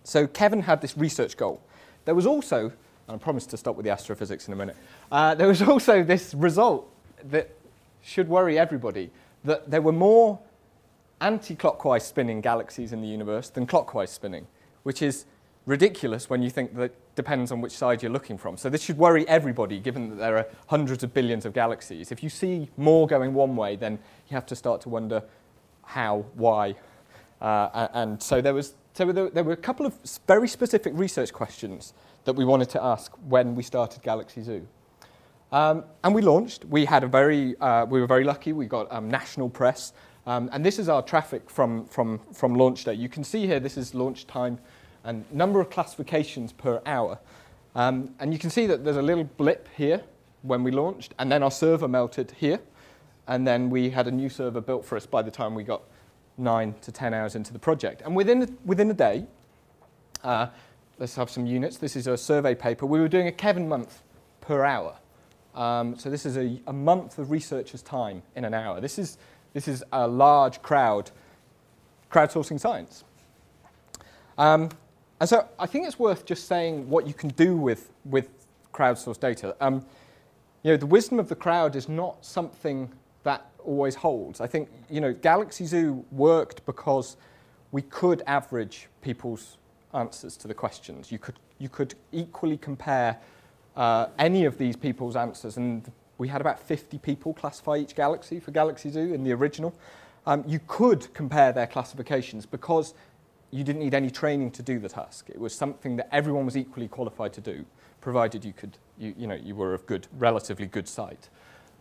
So 0.04 0.26
Kevin 0.26 0.64
had 0.64 0.82
this 0.82 0.98
research 0.98 1.38
goal. 1.38 1.62
There 2.06 2.16
was 2.16 2.26
also, 2.26 2.72
and 3.08 3.16
I 3.16 3.18
promise 3.18 3.46
to 3.46 3.58
stop 3.58 3.76
with 3.76 3.84
the 3.84 3.92
astrophysics 3.92 4.48
in 4.48 4.54
a 4.54 4.58
minute, 4.58 4.78
uh, 5.12 5.36
there 5.36 5.48
was 5.48 5.62
also 5.62 6.02
this 6.02 6.34
result 6.34 6.92
that 7.26 7.52
should 8.02 8.28
worry 8.28 8.58
everybody, 8.58 9.12
that 9.44 9.70
there 9.70 9.84
were 9.84 9.92
more 9.92 10.40
anti-clockwise 11.22 12.06
spinning 12.06 12.42
galaxies 12.42 12.94
in 12.94 13.02
the 13.02 13.08
universe 13.08 13.50
than 13.50 13.66
clockwise 13.66 14.12
spinning, 14.12 14.48
which 14.84 15.02
is 15.02 15.26
ridiculous 15.66 16.30
when 16.30 16.42
you 16.42 16.50
think 16.50 16.76
that 16.76 16.92
depends 17.16 17.52
on 17.52 17.62
which 17.62 17.72
side 17.72 18.04
you're 18.04 18.12
looking 18.12 18.38
from. 18.38 18.58
So 18.58 18.70
this 18.70 18.84
should 18.84 18.98
worry 18.98 19.28
everybody, 19.28 19.80
given 19.80 20.10
that 20.10 20.16
there 20.16 20.38
are 20.38 20.48
hundreds 20.68 21.04
of 21.04 21.14
billions 21.14 21.46
of 21.46 21.54
galaxies. 21.54 22.12
If 22.12 22.24
you 22.24 22.30
see 22.30 22.70
more 22.76 23.08
going 23.08 23.34
one 23.34 23.56
way, 23.56 23.76
then 23.76 23.94
you 24.28 24.36
have 24.36 24.46
to 24.48 24.56
start 24.56 24.82
to 24.82 24.90
wonder 24.90 25.24
how, 25.86 26.26
why. 26.36 26.76
Uh, 27.42 27.88
and 27.94 28.22
so 28.22 28.42
there 28.42 28.54
was 28.54 28.76
so 28.94 29.12
there, 29.12 29.30
there, 29.30 29.44
were 29.44 29.54
a 29.54 29.58
couple 29.58 29.88
of 29.88 29.96
very 30.28 30.48
specific 30.48 30.94
research 30.96 31.34
questions 31.34 31.94
that 32.26 32.34
we 32.34 32.46
wanted 32.46 32.70
to 32.70 32.84
ask 32.84 33.12
when 33.28 33.56
we 33.56 33.64
started 33.64 34.04
Galaxy 34.04 34.44
Zoo. 34.44 34.68
Um, 35.52 35.84
and 36.04 36.14
we 36.14 36.22
launched. 36.22 36.66
We 36.66 36.86
had 36.86 37.04
a 37.04 37.08
very, 37.08 37.60
uh, 37.60 37.86
we 37.86 38.00
were 38.00 38.08
very 38.08 38.24
lucky. 38.24 38.54
We 38.54 38.68
got 38.68 38.92
um, 38.92 39.10
national 39.10 39.50
press. 39.50 39.94
Um, 40.26 40.50
and 40.54 40.66
this 40.66 40.80
is 40.80 40.88
our 40.90 41.02
traffic 41.02 41.50
from, 41.50 41.86
from, 41.86 42.20
from 42.34 42.56
launch 42.56 42.86
day. 42.86 42.94
You 42.94 43.10
can 43.10 43.24
see 43.24 43.46
here 43.46 43.60
this 43.60 43.78
is 43.78 43.94
launch 43.94 44.26
time 44.26 44.60
and 45.04 45.26
number 45.32 45.60
of 45.60 45.70
classifications 45.70 46.54
per 46.54 46.82
hour. 46.86 47.20
Um, 47.76 48.14
and 48.20 48.32
you 48.32 48.40
can 48.40 48.50
see 48.50 48.66
that 48.68 48.86
there's 48.86 48.98
a 48.98 49.02
little 49.02 49.26
blip 49.26 49.68
here 49.76 50.02
when 50.44 50.64
we 50.64 50.72
launched, 50.72 51.14
and 51.20 51.32
then 51.32 51.42
our 51.42 51.52
server 51.52 51.88
melted 51.88 52.34
here. 52.38 52.60
And 53.28 53.48
then 53.48 53.70
we 53.70 53.90
had 53.90 54.08
a 54.08 54.12
new 54.12 54.30
server 54.30 54.62
built 54.62 54.86
for 54.86 54.96
us 54.98 55.06
by 55.06 55.22
the 55.22 55.32
time 55.32 55.56
we 55.56 55.64
got 55.64 55.82
nine 56.38 56.76
to 56.82 56.92
10 56.92 57.14
hours 57.14 57.36
into 57.36 57.54
the 57.54 57.60
project. 57.60 58.02
And 58.02 58.16
within, 58.16 58.58
within 58.66 58.90
a 58.92 58.94
day, 58.94 59.26
uh, 60.24 60.48
let's 61.00 61.16
have 61.16 61.30
some 61.30 61.46
units. 61.46 61.78
This 61.78 61.96
is 61.96 62.08
a 62.08 62.18
survey 62.18 62.56
paper. 62.56 62.86
We 62.86 63.00
were 63.00 63.08
doing 63.08 63.28
a 63.28 63.32
Kevin 63.32 63.68
month 63.68 64.02
per 64.42 64.66
hour. 64.66 64.96
Um, 65.56 65.98
so 65.98 66.10
this 66.10 66.26
is 66.26 66.38
a, 66.38 66.60
a 66.68 66.74
month 66.74 67.20
of 67.20 67.32
researchers' 67.32 67.82
time 67.82 68.24
in 68.36 68.44
an 68.44 68.54
hour. 68.54 68.82
This 68.82 68.98
is, 68.98 69.18
this 69.54 69.68
is 69.68 69.84
a 69.92 70.08
large 70.08 70.62
crowd 70.62 71.12
crowdsourcing 72.12 72.60
science. 72.60 73.04
Um, 74.38 74.70
and 75.20 75.28
so 75.30 75.48
I 75.58 75.66
think 75.66 75.88
it's 75.88 75.98
worth 75.98 76.26
just 76.26 76.48
saying 76.48 76.90
what 76.90 77.08
you 77.08 77.14
can 77.14 77.30
do 77.30 77.58
with, 77.58 77.92
with 78.06 78.30
crowdsourced 78.72 79.20
data. 79.20 79.56
Um, 79.60 79.86
you 80.64 80.72
know, 80.72 80.78
the 80.78 80.86
wisdom 80.86 81.20
of 81.20 81.28
the 81.28 81.36
crowd 81.36 81.76
is 81.76 81.90
not 81.90 82.24
something 82.24 82.92
that 83.24 83.50
always 83.60 83.96
holds. 83.96 84.42
I 84.42 84.48
think, 84.48 84.70
you 84.90 85.02
know, 85.02 85.14
Galaxy 85.14 85.66
Zoo 85.66 86.06
worked 86.12 86.66
because 86.66 87.18
we 87.72 87.82
could 87.82 88.22
average 88.28 88.88
people's 89.02 89.58
answers 89.94 90.38
to 90.38 90.48
the 90.48 90.54
questions. 90.54 91.12
You 91.12 91.20
could, 91.20 91.40
you 91.58 91.70
could 91.70 91.96
equally 92.12 92.58
compare 92.58 93.18
uh, 93.76 94.08
any 94.20 94.46
of 94.46 94.58
these 94.58 94.76
people's 94.76 95.16
answers, 95.16 95.58
and 95.58 95.92
we 96.18 96.28
had 96.28 96.42
about 96.42 96.60
50 96.60 96.98
people 97.00 97.34
classify 97.34 97.78
each 97.78 97.96
galaxy 97.96 98.40
for 98.40 98.52
Galaxy 98.52 98.90
Zoo 98.90 99.14
in 99.14 99.24
the 99.24 99.32
original. 99.32 99.74
Um, 100.26 100.44
you 100.48 100.60
could 100.68 101.14
compare 101.14 101.52
their 101.52 101.68
classifications 101.68 102.46
because 102.46 102.94
you 103.52 103.64
didn't 103.64 103.82
need 103.82 103.94
any 103.94 104.10
training 104.10 104.52
to 104.52 104.64
do 104.64 104.80
the 104.80 104.90
task. 104.90 105.30
It 105.30 105.40
was 105.40 105.54
something 105.54 105.96
that 105.98 106.10
everyone 106.12 106.46
was 106.46 106.58
equally 106.58 106.88
qualified 106.88 107.34
to 107.34 107.42
do, 107.42 107.66
provided 108.02 108.44
you 108.44 108.54
could, 108.54 108.78
you, 108.98 109.14
you 109.18 109.28
know, 109.28 109.36
you 109.36 109.56
were 109.56 109.74
of 109.74 109.86
good, 109.86 110.08
relatively 110.18 110.66
good 110.66 110.88
sight. 110.88 111.30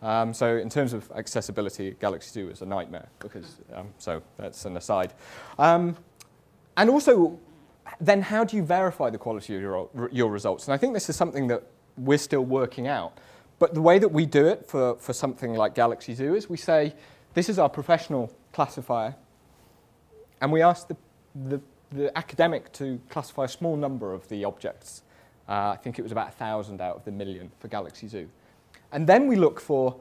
Um, 0.03 0.35
so 0.35 0.57
in 0.57 0.69
terms 0.69 0.93
of 0.93 1.11
accessibility, 1.13 1.93
Galaxy 2.01 2.31
Zoo 2.31 2.51
is 2.51 2.61
a 2.61 2.67
nightmare 2.67 3.09
because, 3.21 3.61
um, 3.75 3.89
so 3.99 4.23
that's 4.37 4.65
an 4.65 4.77
aside. 4.77 5.15
Um, 5.59 5.97
and 6.77 6.91
also, 6.91 7.39
then 8.01 8.21
how 8.21 8.45
do 8.45 8.57
you 8.57 8.65
verify 8.65 9.11
the 9.11 9.19
quality 9.19 9.55
of 9.55 9.63
your, 9.63 9.89
your 10.11 10.31
results? 10.31 10.67
And 10.67 10.75
I 10.75 10.77
think 10.77 10.95
this 10.95 11.09
is 11.09 11.17
something 11.17 11.47
that 11.47 11.63
we're 11.97 12.19
still 12.19 12.45
working 12.45 12.89
out. 12.89 13.19
But 13.63 13.75
the 13.75 13.81
way 13.81 14.01
that 14.01 14.09
we 14.09 14.27
do 14.27 14.45
it 14.49 14.67
for, 14.67 14.97
for 14.97 15.13
something 15.13 15.55
like 15.55 15.77
Galaxy 15.77 16.15
Zoo 16.17 16.35
is 16.35 16.51
we 16.51 16.57
say, 16.57 16.95
this 17.35 17.49
is 17.49 17.61
our 17.61 17.69
professional 17.69 18.29
classifier, 18.53 19.15
and 20.41 20.51
we 20.51 20.63
ask 20.63 20.89
the, 20.89 20.97
the, 21.47 21.61
the 21.93 22.19
academic 22.19 22.73
to 22.73 23.01
classify 23.09 23.45
a 23.45 23.49
small 23.49 23.77
number 23.77 24.13
of 24.13 24.29
the 24.29 24.45
objects. 24.45 25.03
Uh, 25.49 25.71
I 25.71 25.77
think 25.77 26.01
it 26.01 26.03
was 26.03 26.11
about 26.11 26.27
1,000 26.27 26.81
out 26.81 26.97
of 26.97 27.05
the 27.05 27.13
million 27.13 27.53
for 27.61 27.69
Galaxy 27.69 28.09
Zoo. 28.09 28.29
And 28.91 29.07
then 29.07 29.29
we 29.29 29.37
look 29.37 29.61
for 29.61 29.95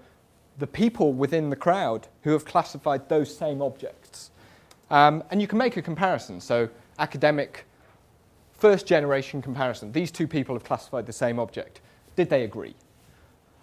the 0.57 0.65
people 0.65 1.13
within 1.13 1.51
the 1.51 1.55
crowd 1.55 2.07
who 2.23 2.31
have 2.31 2.45
classified 2.45 3.09
those 3.09 3.37
same 3.37 3.61
objects. 3.61 4.31
Um, 4.89 5.23
and 5.29 5.39
you 5.39 5.45
can 5.45 5.59
make 5.59 5.77
a 5.77 5.83
comparison. 5.83 6.41
So, 6.41 6.67
academic 6.97 7.67
first 8.53 8.87
generation 8.87 9.39
comparison. 9.39 9.91
These 9.91 10.09
two 10.09 10.27
people 10.27 10.55
have 10.55 10.63
classified 10.63 11.05
the 11.05 11.13
same 11.13 11.37
object. 11.37 11.79
Did 12.15 12.31
they 12.31 12.43
agree? 12.43 12.73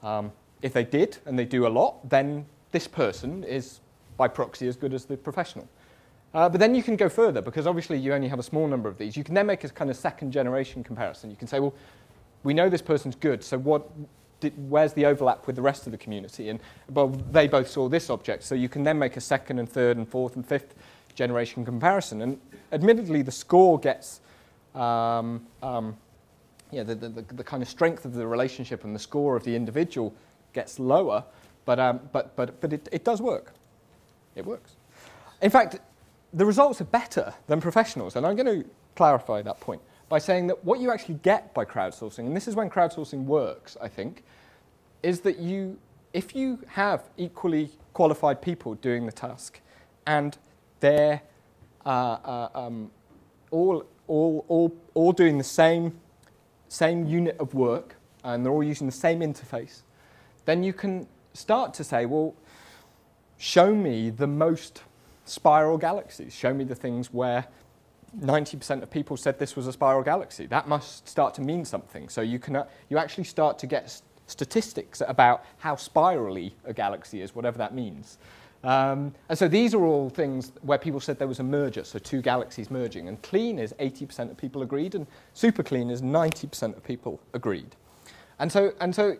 Um, 0.02 0.32
if 0.62 0.72
they 0.72 0.84
did, 0.84 1.18
and 1.26 1.38
they 1.38 1.44
do 1.44 1.66
a 1.66 1.68
lot, 1.68 2.08
then 2.08 2.46
this 2.72 2.88
person 2.88 3.44
is 3.44 3.80
by 4.16 4.28
proxy 4.28 4.68
as 4.68 4.76
good 4.76 4.92
as 4.92 5.04
the 5.04 5.16
professional. 5.16 5.68
Uh, 6.34 6.48
but 6.48 6.60
then 6.60 6.74
you 6.74 6.82
can 6.82 6.96
go 6.96 7.08
further 7.08 7.40
because 7.40 7.66
obviously 7.66 7.98
you 7.98 8.12
only 8.12 8.28
have 8.28 8.38
a 8.38 8.42
small 8.42 8.66
number 8.68 8.88
of 8.88 8.98
these. 8.98 9.16
You 9.16 9.24
can 9.24 9.34
then 9.34 9.46
make 9.46 9.64
a 9.64 9.68
kind 9.68 9.90
of 9.90 9.96
second 9.96 10.32
generation 10.32 10.84
comparison. 10.84 11.30
You 11.30 11.36
can 11.36 11.48
say, 11.48 11.60
well, 11.60 11.74
we 12.44 12.52
know 12.52 12.68
this 12.68 12.82
person's 12.82 13.16
good, 13.16 13.42
so 13.42 13.58
what, 13.58 13.88
did, 14.40 14.52
where's 14.70 14.92
the 14.92 15.06
overlap 15.06 15.46
with 15.46 15.56
the 15.56 15.62
rest 15.62 15.86
of 15.86 15.92
the 15.92 15.98
community? 15.98 16.50
And 16.50 16.60
well, 16.90 17.08
they 17.08 17.48
both 17.48 17.68
saw 17.68 17.88
this 17.88 18.10
object, 18.10 18.42
so 18.44 18.54
you 18.54 18.68
can 18.68 18.84
then 18.84 18.98
make 18.98 19.16
a 19.16 19.20
second 19.20 19.58
and 19.58 19.68
third 19.68 19.96
and 19.96 20.08
fourth 20.08 20.36
and 20.36 20.46
fifth 20.46 20.74
generation 21.14 21.64
comparison. 21.64 22.22
And 22.22 22.40
admittedly, 22.72 23.22
the 23.22 23.32
score 23.32 23.78
gets 23.78 24.20
um, 24.74 25.46
um, 25.62 25.96
yeah, 26.70 26.82
the, 26.82 26.94
the, 26.94 27.08
the, 27.08 27.44
kind 27.44 27.62
of 27.62 27.68
strength 27.68 28.04
of 28.04 28.14
the 28.14 28.26
relationship 28.26 28.84
and 28.84 28.94
the 28.94 28.98
score 28.98 29.36
of 29.36 29.44
the 29.44 29.54
individual 29.54 30.14
gets 30.52 30.78
lower, 30.78 31.24
but, 31.64 31.78
um, 31.78 32.00
but, 32.12 32.36
but, 32.36 32.60
but 32.60 32.72
it, 32.72 32.88
it 32.92 33.04
does 33.04 33.22
work. 33.22 33.54
It 34.34 34.44
works. 34.44 34.76
In 35.40 35.50
fact, 35.50 35.78
the 36.32 36.44
results 36.44 36.80
are 36.80 36.84
better 36.84 37.32
than 37.46 37.60
professionals, 37.60 38.16
and 38.16 38.26
I'm 38.26 38.36
going 38.36 38.62
to 38.62 38.68
clarify 38.96 39.42
that 39.42 39.60
point 39.60 39.80
by 40.08 40.18
saying 40.18 40.46
that 40.48 40.64
what 40.64 40.80
you 40.80 40.90
actually 40.90 41.16
get 41.16 41.54
by 41.54 41.64
crowdsourcing, 41.64 42.20
and 42.20 42.36
this 42.36 42.48
is 42.48 42.54
when 42.54 42.70
crowdsourcing 42.70 43.24
works, 43.24 43.76
I 43.80 43.88
think, 43.88 44.24
is 45.02 45.20
that 45.20 45.38
you, 45.38 45.78
if 46.12 46.34
you 46.34 46.58
have 46.66 47.04
equally 47.16 47.70
qualified 47.92 48.42
people 48.42 48.74
doing 48.76 49.06
the 49.06 49.12
task 49.12 49.60
and 50.06 50.36
they're 50.80 51.22
uh, 51.84 51.88
uh, 51.88 52.48
um, 52.54 52.90
all 53.50 53.84
all, 54.08 54.44
all, 54.48 54.76
all 54.94 55.12
doing 55.12 55.38
the 55.38 55.44
same, 55.44 55.98
same 56.68 57.06
unit 57.06 57.36
of 57.38 57.54
work 57.54 57.96
and 58.24 58.44
they're 58.44 58.52
all 58.52 58.64
using 58.64 58.86
the 58.86 58.92
same 58.92 59.20
interface, 59.20 59.82
then 60.44 60.62
you 60.62 60.72
can 60.72 61.06
start 61.34 61.74
to 61.74 61.84
say, 61.84 62.06
well, 62.06 62.34
show 63.36 63.74
me 63.74 64.10
the 64.10 64.26
most 64.26 64.82
spiral 65.24 65.78
galaxies. 65.78 66.34
Show 66.34 66.52
me 66.54 66.64
the 66.64 66.74
things 66.74 67.12
where 67.12 67.46
90% 68.20 68.82
of 68.82 68.90
people 68.90 69.16
said 69.16 69.38
this 69.38 69.54
was 69.56 69.66
a 69.66 69.72
spiral 69.72 70.02
galaxy. 70.02 70.46
That 70.46 70.68
must 70.68 71.08
start 71.08 71.34
to 71.34 71.42
mean 71.42 71.64
something. 71.64 72.08
So 72.08 72.22
you, 72.22 72.38
can, 72.38 72.56
uh, 72.56 72.66
you 72.88 72.98
actually 72.98 73.24
start 73.24 73.58
to 73.60 73.66
get 73.66 74.00
statistics 74.26 75.02
about 75.06 75.44
how 75.58 75.76
spirally 75.76 76.54
a 76.64 76.72
galaxy 76.72 77.22
is, 77.22 77.34
whatever 77.34 77.58
that 77.58 77.74
means. 77.74 78.18
Um, 78.64 79.14
and 79.28 79.38
so 79.38 79.46
these 79.46 79.72
are 79.74 79.84
all 79.84 80.10
things 80.10 80.52
where 80.62 80.78
people 80.78 81.00
said 81.00 81.18
there 81.18 81.28
was 81.28 81.40
a 81.40 81.44
merger, 81.44 81.84
so 81.84 81.98
two 81.98 82.20
galaxies 82.20 82.70
merging. 82.70 83.08
And 83.08 83.20
clean 83.22 83.58
is 83.58 83.72
80% 83.74 84.30
of 84.30 84.36
people 84.36 84.62
agreed, 84.62 84.94
and 84.94 85.06
super 85.32 85.62
clean 85.62 85.90
is 85.90 86.02
90% 86.02 86.76
of 86.76 86.82
people 86.82 87.20
agreed. 87.34 87.76
And 88.38 88.50
so, 88.50 88.72
and 88.80 88.94
so 88.94 89.16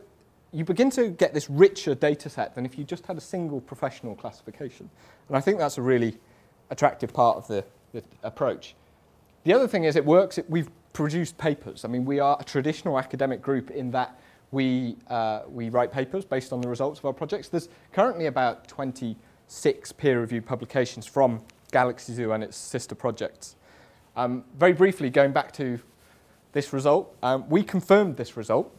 you 0.52 0.64
begin 0.64 0.90
to 0.90 1.08
get 1.08 1.34
this 1.34 1.48
richer 1.50 1.94
data 1.94 2.28
set 2.28 2.54
than 2.54 2.64
if 2.64 2.78
you 2.78 2.84
just 2.84 3.06
had 3.06 3.16
a 3.16 3.20
single 3.20 3.60
professional 3.60 4.14
classification. 4.14 4.90
And 5.28 5.36
I 5.36 5.40
think 5.40 5.58
that's 5.58 5.78
a 5.78 5.82
really 5.82 6.18
attractive 6.70 7.12
part 7.12 7.36
of 7.36 7.46
the, 7.46 7.64
the 7.92 8.02
approach. 8.22 8.74
The 9.44 9.52
other 9.52 9.68
thing 9.68 9.84
is 9.84 9.96
it 9.96 10.04
works, 10.04 10.38
it, 10.38 10.48
we've 10.50 10.70
produced 10.92 11.38
papers. 11.38 11.84
I 11.84 11.88
mean, 11.88 12.04
we 12.04 12.18
are 12.18 12.36
a 12.40 12.44
traditional 12.44 12.98
academic 12.98 13.40
group 13.40 13.70
in 13.70 13.90
that 13.92 14.18
we, 14.50 14.96
uh, 15.08 15.42
we 15.48 15.68
write 15.68 15.92
papers 15.92 16.24
based 16.24 16.52
on 16.52 16.60
the 16.60 16.68
results 16.68 16.98
of 16.98 17.04
our 17.04 17.12
projects. 17.12 17.48
There's 17.48 17.68
currently 17.92 18.26
about 18.26 18.66
20 18.68 19.16
six 19.48 19.90
peer-reviewed 19.92 20.46
publications 20.46 21.06
from 21.06 21.42
Galaxy 21.72 22.14
Zoo 22.14 22.32
and 22.32 22.44
its 22.44 22.56
sister 22.56 22.94
projects. 22.94 23.56
Um, 24.16 24.44
very 24.56 24.72
briefly, 24.72 25.10
going 25.10 25.32
back 25.32 25.52
to 25.54 25.80
this 26.52 26.72
result, 26.72 27.14
um, 27.22 27.48
we 27.48 27.62
confirmed 27.62 28.16
this 28.16 28.36
result, 28.36 28.74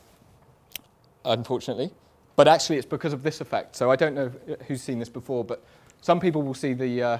unfortunately, 1.25 1.91
but 2.35 2.47
actually 2.47 2.77
it's 2.77 2.85
because 2.85 3.13
of 3.13 3.23
this 3.23 3.41
effect. 3.41 3.75
So 3.75 3.91
I 3.91 3.95
don't 3.95 4.15
know 4.15 4.31
who's 4.67 4.81
seen 4.81 4.99
this 4.99 5.09
before, 5.09 5.43
but 5.43 5.63
some 6.01 6.19
people 6.19 6.41
will 6.41 6.53
see 6.53 6.73
the, 6.73 7.03
uh, 7.03 7.17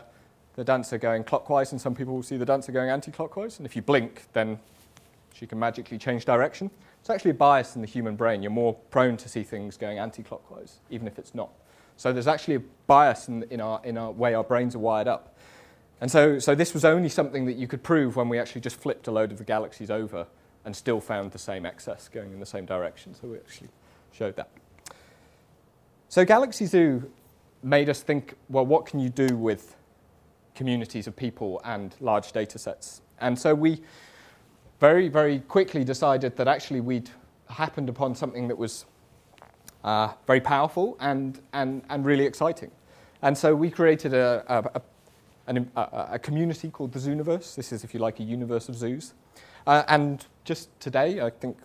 the 0.55 0.63
dancer 0.63 0.97
going 0.97 1.23
clockwise 1.23 1.71
and 1.71 1.81
some 1.81 1.95
people 1.95 2.13
will 2.13 2.23
see 2.23 2.37
the 2.37 2.45
dancer 2.45 2.71
going 2.71 2.89
anti-clockwise. 2.89 3.57
And 3.57 3.65
if 3.65 3.75
you 3.75 3.81
blink, 3.81 4.23
then 4.33 4.59
she 5.33 5.45
can 5.45 5.59
magically 5.59 5.97
change 5.97 6.25
direction. 6.25 6.71
It's 7.01 7.09
actually 7.09 7.31
a 7.31 7.35
bias 7.35 7.75
in 7.75 7.81
the 7.81 7.87
human 7.87 8.15
brain. 8.15 8.43
You're 8.43 8.51
more 8.51 8.73
prone 8.73 9.17
to 9.17 9.29
see 9.29 9.43
things 9.43 9.77
going 9.77 9.99
anti-clockwise, 9.99 10.79
even 10.89 11.07
if 11.07 11.17
it's 11.17 11.33
not. 11.33 11.49
So 11.97 12.13
there's 12.13 12.27
actually 12.27 12.55
a 12.55 12.61
bias 12.87 13.27
in, 13.27 13.43
in, 13.49 13.61
our, 13.61 13.81
in 13.83 13.97
our 13.97 14.11
way 14.11 14.33
our 14.33 14.43
brains 14.43 14.75
are 14.75 14.79
wired 14.79 15.07
up. 15.07 15.35
And 16.01 16.09
so, 16.09 16.39
so 16.39 16.55
this 16.55 16.73
was 16.73 16.85
only 16.85 17.09
something 17.09 17.45
that 17.45 17.57
you 17.57 17.67
could 17.67 17.83
prove 17.83 18.15
when 18.15 18.29
we 18.29 18.39
actually 18.39 18.61
just 18.61 18.77
flipped 18.77 19.07
a 19.07 19.11
load 19.11 19.31
of 19.31 19.37
the 19.37 19.43
galaxies 19.43 19.89
over 19.89 20.27
and 20.65 20.75
still 20.75 21.01
found 21.01 21.31
the 21.31 21.39
same 21.39 21.65
excess 21.65 22.07
going 22.07 22.31
in 22.31 22.39
the 22.39 22.45
same 22.45 22.65
direction. 22.65 23.13
So 23.15 23.27
we 23.27 23.37
actually 23.37 23.69
showed 24.11 24.35
that. 24.35 24.49
So 26.09 26.25
Galaxy 26.25 26.65
Zoo 26.65 27.11
made 27.63 27.89
us 27.89 28.01
think, 28.01 28.35
well, 28.49 28.65
what 28.65 28.85
can 28.85 28.99
you 28.99 29.09
do 29.09 29.35
with 29.35 29.75
communities 30.55 31.07
of 31.07 31.15
people 31.15 31.61
and 31.63 31.95
large 31.99 32.31
data 32.31 32.57
sets? 32.57 33.01
And 33.19 33.37
so 33.37 33.53
we 33.53 33.81
very, 34.79 35.07
very 35.07 35.39
quickly 35.39 35.83
decided 35.83 36.35
that 36.37 36.47
actually 36.47 36.81
we'd 36.81 37.09
happened 37.49 37.89
upon 37.89 38.15
something 38.15 38.47
that 38.47 38.57
was 38.57 38.85
uh, 39.83 40.13
very 40.27 40.41
powerful 40.41 40.97
and, 40.99 41.41
and, 41.53 41.81
and 41.89 42.05
really 42.05 42.25
exciting. 42.25 42.71
And 43.21 43.37
so 43.37 43.55
we 43.55 43.69
created 43.69 44.13
a, 44.13 44.43
a, 44.47 44.81
a, 45.55 45.65
a, 45.75 46.07
a 46.13 46.19
community 46.19 46.69
called 46.69 46.93
the 46.93 46.99
Zooniverse. 46.99 47.55
This 47.55 47.71
is, 47.71 47.83
if 47.83 47.93
you 47.93 47.99
like, 47.99 48.19
a 48.19 48.23
universe 48.23 48.69
of 48.69 48.75
zoos. 48.75 49.13
Uh, 49.67 49.83
and 49.87 50.25
just 50.45 50.69
today, 50.79 51.21
I 51.21 51.29
think 51.29 51.57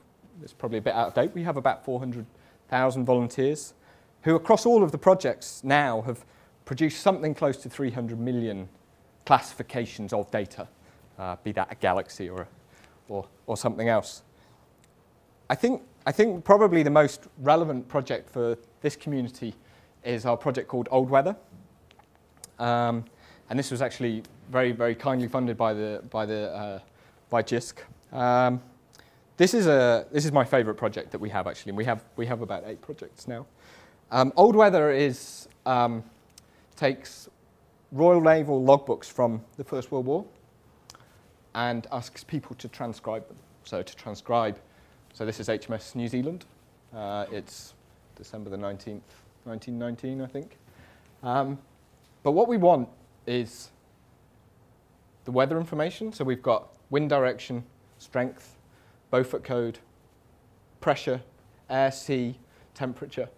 it's 0.43 0.53
probably 0.53 0.79
a 0.79 0.83
bit 0.83 0.95
out 0.95 1.09
of 1.09 1.15
date, 1.15 1.33
we 1.35 1.43
have 1.45 1.57
about 1.57 1.85
400,000 1.85 3.05
volunteers 3.05 3.75
who, 4.23 4.35
across 4.35 4.67
all 4.67 4.83
of 4.83 4.91
the 4.91 4.99
projects 4.99 5.63
now, 5.63 6.03
have 6.03 6.25
produced 6.65 7.01
something 7.01 7.35
close 7.35 7.59
to 7.59 7.69
300 7.69 8.19
million 8.19 8.69
classifications 9.27 10.13
of 10.13 10.31
data, 10.31 10.67
uh, 11.19 11.37
be 11.45 11.53
that 11.53 11.69
a 11.71 11.75
galaxy 11.77 12.29
or, 12.29 12.49
or, 13.09 13.27
or 13.47 13.57
something 13.57 13.89
else. 13.89 14.23
I 15.51 15.55
think 15.55 15.83
I 16.07 16.13
think 16.13 16.45
probably 16.45 16.83
the 16.83 16.91
most 16.91 17.29
relevant 17.39 17.89
project 17.89 18.29
for 18.29 18.59
this 18.83 18.95
community 18.95 19.55
is 20.05 20.27
our 20.27 20.37
project 20.37 20.69
called 20.69 20.89
Old 20.91 21.09
Weather. 21.09 21.35
Um, 22.59 23.05
and 23.49 23.59
this 23.59 23.71
was 23.71 23.81
actually 23.81 24.23
very, 24.51 24.73
very 24.73 24.95
kindly 24.95 25.29
funded 25.29 25.57
by, 25.57 25.73
the, 25.73 26.03
by, 26.11 26.27
the, 26.27 26.51
uh, 26.55 26.79
by 27.31 27.43
JISC. 27.43 27.79
Um, 28.13 28.61
this 29.37 29.55
is 29.55 29.67
a 29.67 30.07
this 30.13 30.25
is 30.25 30.31
my 30.31 30.45
favourite 30.45 30.77
project 30.77 31.11
that 31.11 31.21
we 31.21 31.29
have 31.31 31.49
actually. 31.49 31.71
And 31.71 31.77
we 31.77 31.85
have 31.87 32.05
we 32.15 32.25
have 32.27 32.41
about 32.41 32.63
eight 32.67 32.81
projects 32.81 33.27
now. 33.27 33.47
Um, 34.13 34.33
Old 34.37 34.55
Weather 34.55 34.93
is 34.93 35.49
um, 35.67 36.05
takes 36.77 37.29
Royal 37.91 38.21
Naval 38.21 38.63
logbooks 38.63 39.07
from 39.11 39.43
the 39.57 39.65
First 39.65 39.91
World 39.91 40.07
War 40.07 40.25
and 41.55 41.87
asks 41.93 42.25
people 42.25 42.57
to 42.57 42.69
transcribe 42.69 43.27
them. 43.29 43.37
So 43.65 43.83
to 43.83 43.97
transcribe, 43.97 44.59
so 45.13 45.25
this 45.25 45.41
is 45.41 45.49
HMS 45.49 45.95
New 45.95 46.09
Zealand. 46.09 46.45
Uh, 46.95 47.27
it's 47.31 47.75
December 48.17 48.51
the 48.51 48.57
19th, 48.57 49.01
1919, 49.45 50.21
I 50.21 50.27
think. 50.27 50.59
Um, 51.23 51.59
but 52.23 52.33
what 52.33 52.49
we 52.49 52.57
want 52.57 52.89
is 53.27 53.71
the 55.25 55.33
weather 55.33 55.59
information. 55.59 56.13
So 56.13 56.25
we've 56.25 56.43
got 56.43 56.69
wind 56.91 57.09
direction, 57.09 57.65
strength, 57.99 58.57
Beaufort 59.11 59.45
code, 59.45 59.79
pressure, 60.81 61.21
air, 61.71 61.93
sea, 61.93 62.37
temperature, 62.75 63.29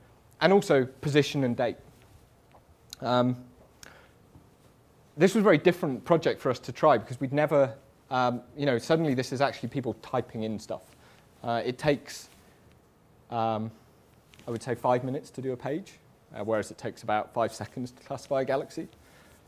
and 0.40 0.52
also 0.52 0.86
position 0.86 1.44
and 1.44 1.56
date. 1.56 1.76
Um, 3.00 3.36
this 5.16 5.34
was 5.34 5.42
a 5.42 5.44
very 5.44 5.58
different 5.58 6.04
project 6.04 6.40
for 6.40 6.50
us 6.50 6.58
to 6.60 6.72
try 6.72 6.98
because 6.98 7.20
we'd 7.20 7.32
never, 7.32 7.74
um, 8.10 8.40
you 8.56 8.66
know, 8.66 8.78
suddenly 8.78 9.14
this 9.14 9.32
is 9.32 9.40
actually 9.40 9.68
people 9.68 9.94
typing 10.02 10.44
in 10.44 10.58
stuff. 10.58 10.82
Uh, 11.42 11.62
it 11.64 11.78
takes, 11.78 12.28
um, 13.30 13.70
I 14.46 14.50
would 14.50 14.62
say, 14.62 14.74
five 14.74 15.04
minutes 15.04 15.30
to 15.30 15.42
do 15.42 15.52
a 15.52 15.56
page, 15.56 15.94
uh, 16.34 16.44
whereas 16.44 16.70
it 16.70 16.78
takes 16.78 17.02
about 17.02 17.32
five 17.32 17.52
seconds 17.52 17.90
to 17.92 18.02
classify 18.02 18.42
a 18.42 18.44
galaxy. 18.44 18.88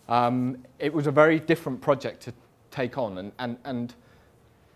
Um, 0.08 0.64
it 0.78 0.92
was 0.92 1.06
a 1.06 1.10
very 1.10 1.38
different 1.38 1.80
project 1.80 2.22
to 2.22 2.32
take 2.70 2.98
on 2.98 3.18
and, 3.18 3.32
and, 3.38 3.56
and, 3.64 3.94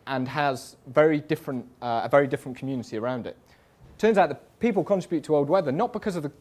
and 0.07 0.29
has 0.29 0.77
very 0.87 1.21
different, 1.21 1.67
uh, 1.81 2.03
a 2.05 2.09
very 2.09 2.27
different 2.27 2.59
community 2.59 2.99
around 2.99 3.27
it. 3.27 3.37
Turns 3.99 4.19
out 4.19 4.29
that 4.29 4.59
people 4.61 4.85
contribute 4.85 5.25
to 5.25 5.37
old 5.37 5.49
weather 5.49 5.73
not 5.73 5.93
because 5.93 6.17
of 6.17 6.23
the, 6.23 6.33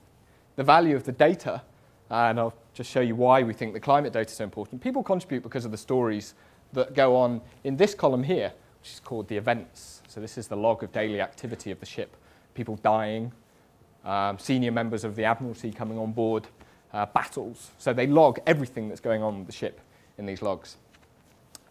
the 0.55 0.63
value 0.63 0.95
of 0.95 1.03
the 1.03 1.11
data, 1.11 1.61
and 2.09 2.39
I'll 2.39 2.53
just 2.73 2.89
show 2.89 3.01
you 3.01 3.15
why 3.15 3.43
we 3.43 3.53
think 3.53 3.73
the 3.73 3.79
climate 3.79 4.13
data 4.13 4.29
is 4.29 4.35
so 4.35 4.43
important. 4.43 4.81
People 4.81 5.03
contribute 5.03 5.43
because 5.43 5.63
of 5.63 5.71
the 5.71 5.77
stories 5.77 6.33
that 6.73 6.93
go 6.93 7.15
on 7.15 7.41
in 7.63 7.77
this 7.77 7.93
column 7.93 8.23
here, 8.23 8.53
which 8.81 8.91
is 8.91 8.99
called 8.99 9.27
the 9.27 9.37
events. 9.37 10.01
So 10.07 10.19
this 10.19 10.37
is 10.37 10.47
the 10.47 10.57
log 10.57 10.83
of 10.83 10.91
daily 10.91 11.21
activity 11.21 11.71
of 11.71 11.79
the 11.79 11.85
ship. 11.85 12.15
People 12.53 12.77
dying, 12.77 13.31
um, 14.03 14.37
senior 14.39 14.71
members 14.71 15.03
of 15.03 15.15
the 15.15 15.23
Admiralty 15.23 15.71
coming 15.71 15.97
on 15.97 16.11
board, 16.11 16.47
uh, 16.93 17.05
battles. 17.05 17.71
So 17.77 17.93
they 17.93 18.07
log 18.07 18.39
everything 18.45 18.89
that's 18.89 19.01
going 19.01 19.23
on 19.23 19.39
with 19.39 19.47
the 19.47 19.53
ship 19.53 19.79
in 20.17 20.25
these 20.25 20.41
logs. 20.41 20.77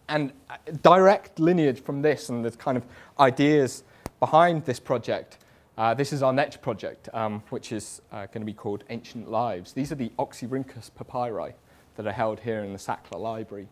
And 0.08 0.32
uh, 0.48 0.56
direct 0.82 1.38
lineage 1.38 1.82
from 1.82 2.02
this 2.02 2.30
and 2.30 2.44
the 2.44 2.50
kind 2.50 2.76
of 2.76 2.84
ideas 3.18 3.84
behind 4.18 4.64
this 4.64 4.80
project, 4.80 5.38
uh, 5.78 5.94
this 5.94 6.12
is 6.12 6.22
our 6.22 6.32
next 6.32 6.60
project, 6.60 7.08
um, 7.14 7.42
which 7.50 7.72
is 7.72 8.02
uh, 8.12 8.26
going 8.26 8.40
to 8.40 8.44
be 8.46 8.52
called 8.52 8.84
Ancient 8.90 9.30
Lives. 9.30 9.72
These 9.72 9.92
are 9.92 9.94
the 9.94 10.10
Oxyrhynchus 10.18 10.90
papyri 10.94 11.54
that 11.96 12.06
are 12.06 12.12
held 12.12 12.40
here 12.40 12.64
in 12.64 12.72
the 12.72 12.78
Sackler 12.78 13.20
Library. 13.20 13.68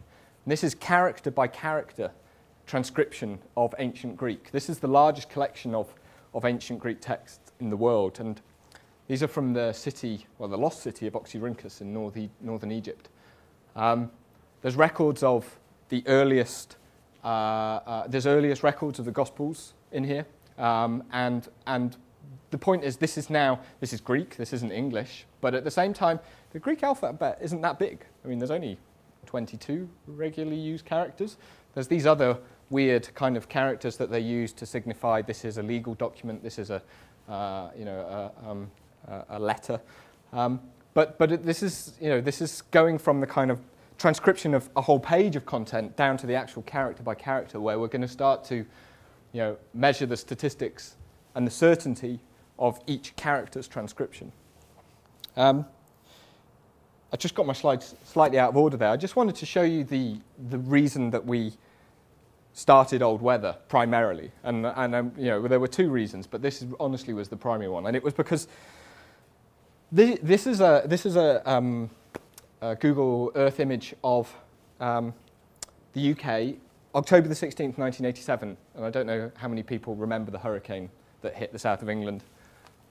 And 0.49 0.53
this 0.55 0.65
is 0.65 0.75
character 0.75 1.31
by 1.31 1.47
character 1.47 2.11
transcription 2.67 3.39
of 3.55 3.75
ancient 3.79 4.17
Greek. 4.17 4.51
This 4.51 4.71
is 4.71 4.79
the 4.79 4.89
largest 4.89 5.29
collection 5.29 5.75
of, 5.75 5.93
of 6.33 6.47
ancient 6.47 6.81
Greek 6.81 7.03
texts 7.03 7.53
in 7.61 7.69
the 7.69 7.77
world. 7.77 8.19
And 8.19 8.41
these 9.09 9.23
are 9.23 9.29
from 9.29 9.53
the 9.53 9.75
city, 9.75 10.27
well, 10.39 10.49
the 10.49 10.57
lost 10.57 10.81
city 10.81 11.07
of 11.07 11.13
Oxyrhynchus 11.13 11.83
in 11.83 11.93
northern, 11.93 12.31
northern 12.41 12.73
Egypt. 12.73 13.11
Um, 13.77 14.11
there's 14.63 14.75
records 14.75 15.23
of 15.23 15.59
the 15.91 16.03
earliest, 16.07 16.79
uh, 17.23 17.27
uh, 17.27 18.07
there's 18.09 18.27
earliest 18.27 18.63
records 18.63 18.99
of 18.99 19.05
the 19.05 19.13
Gospels 19.13 19.75
in 19.93 20.03
here. 20.03 20.25
Um, 20.57 21.05
and, 21.13 21.47
and 21.67 21.95
the 22.53 22.59
point 22.59 22.85
is, 22.85 22.97
this 22.97 23.19
is 23.19 23.29
now, 23.29 23.61
this 23.81 23.93
is 23.93 24.01
Greek, 24.01 24.39
this 24.39 24.55
isn't 24.55 24.73
English, 24.73 25.27
but 25.43 25.55
at 25.55 25.65
the 25.65 25.71
same 25.71 25.93
time, 25.93 26.19
the 26.55 26.59
Greek 26.59 26.83
alphabet 26.83 27.39
isn't 27.43 27.61
that 27.61 27.79
big. 27.79 28.07
I 28.25 28.29
mean, 28.29 28.39
there's 28.39 28.51
only 28.51 28.79
22 29.29 29.89
regularly 30.07 30.59
used 30.59 30.87
characters. 30.87 31.37
There's 31.75 31.87
these 31.87 32.07
other 32.07 32.39
weird 32.71 33.15
kind 33.15 33.37
of 33.37 33.49
characters 33.49 33.99
that 33.99 34.11
they 34.11 34.21
use 34.21 34.53
to 34.55 34.65
signify 34.65 35.21
this 35.21 35.45
is 35.45 35.59
a 35.59 35.63
legal 35.63 35.95
document, 35.95 36.43
this 36.43 36.59
is 36.59 36.71
a, 36.71 36.83
uh, 37.29 37.69
you 37.79 37.85
know, 37.85 38.33
a, 38.43 38.51
um, 38.51 38.71
a 39.29 39.39
letter. 39.39 39.81
Um, 40.33 40.61
but 40.95 41.19
but 41.19 41.31
it, 41.31 41.45
this 41.45 41.63
is 41.63 41.93
you 42.01 42.09
know 42.09 42.21
this 42.21 42.41
is 42.41 42.63
going 42.71 42.99
from 42.99 43.21
the 43.21 43.27
kind 43.27 43.51
of 43.51 43.61
transcription 43.99 44.55
of 44.55 44.71
a 44.77 44.81
whole 44.81 44.99
page 44.99 45.37
of 45.37 45.45
content 45.45 45.97
down 45.97 46.17
to 46.17 46.27
the 46.27 46.35
actual 46.35 46.63
character 46.63 47.03
by 47.03 47.15
character, 47.15 47.61
where 47.61 47.79
we're 47.79 47.89
going 47.89 48.03
to 48.03 48.09
start 48.09 48.45
to 48.45 48.57
you 48.57 49.41
know 49.41 49.57
measure 49.75 50.07
the 50.07 50.17
statistics 50.17 50.97
and 51.35 51.47
the 51.47 51.51
certainty 51.51 52.19
of 52.59 52.81
each 52.87 53.15
character's 53.17 53.69
transcription. 53.69 54.33
Um, 55.37 55.67
I 57.13 57.17
just 57.17 57.35
got 57.35 57.47
my 57.47 57.53
slides 57.53 57.95
slightly 58.05 58.39
out 58.39 58.51
of 58.51 58.57
order 58.57 58.77
there. 58.77 58.91
I 58.91 58.97
just 58.97 59.17
wanted 59.17 59.37
to 59.37 59.47
show 59.47 59.63
you 59.63 59.85
the 59.85 60.17
the 60.51 60.59
reason 60.59 61.11
that 61.11 61.25
we 61.25 61.53
started 62.53 63.03
old 63.03 63.23
weather 63.23 63.57
primarily, 63.69 64.31
and 64.43 64.67
and 64.67 64.95
um, 64.95 65.13
you 65.17 65.27
know 65.27 65.49
there 65.49 65.61
were 65.61 65.69
two 65.69 65.91
reasons, 65.91 66.27
but 66.27 66.43
this 66.43 66.63
is, 66.63 66.73
honestly 66.79 67.15
was 67.15 67.29
the 67.29 67.37
primary 67.37 67.71
one, 67.71 67.87
and 67.87 67.97
it 67.97 68.03
was 68.03 68.15
because 68.15 68.49
this 69.91 70.47
is 70.47 70.61
a, 70.61 70.83
this 70.87 71.07
is 71.07 71.17
a, 71.17 71.49
um, 71.51 71.91
a 72.61 72.77
Google 72.77 73.33
Earth 73.35 73.61
image 73.61 73.95
of 74.05 74.33
um, 74.81 75.15
the 75.95 76.13
UK, 76.13 76.57
October 76.95 77.29
the 77.29 77.35
16th, 77.35 77.79
1987. 77.79 78.57
And 78.75 78.85
I 78.85 78.91
don't 78.91 79.07
know 79.07 79.31
how 79.37 79.49
many 79.49 79.63
people 79.63 79.95
remember 79.95 80.31
the 80.31 80.39
hurricane 80.39 80.91
that 81.23 81.35
hit 81.35 81.53
the 81.53 81.59
south 81.59 81.83
of 81.83 81.89
England 81.89 82.23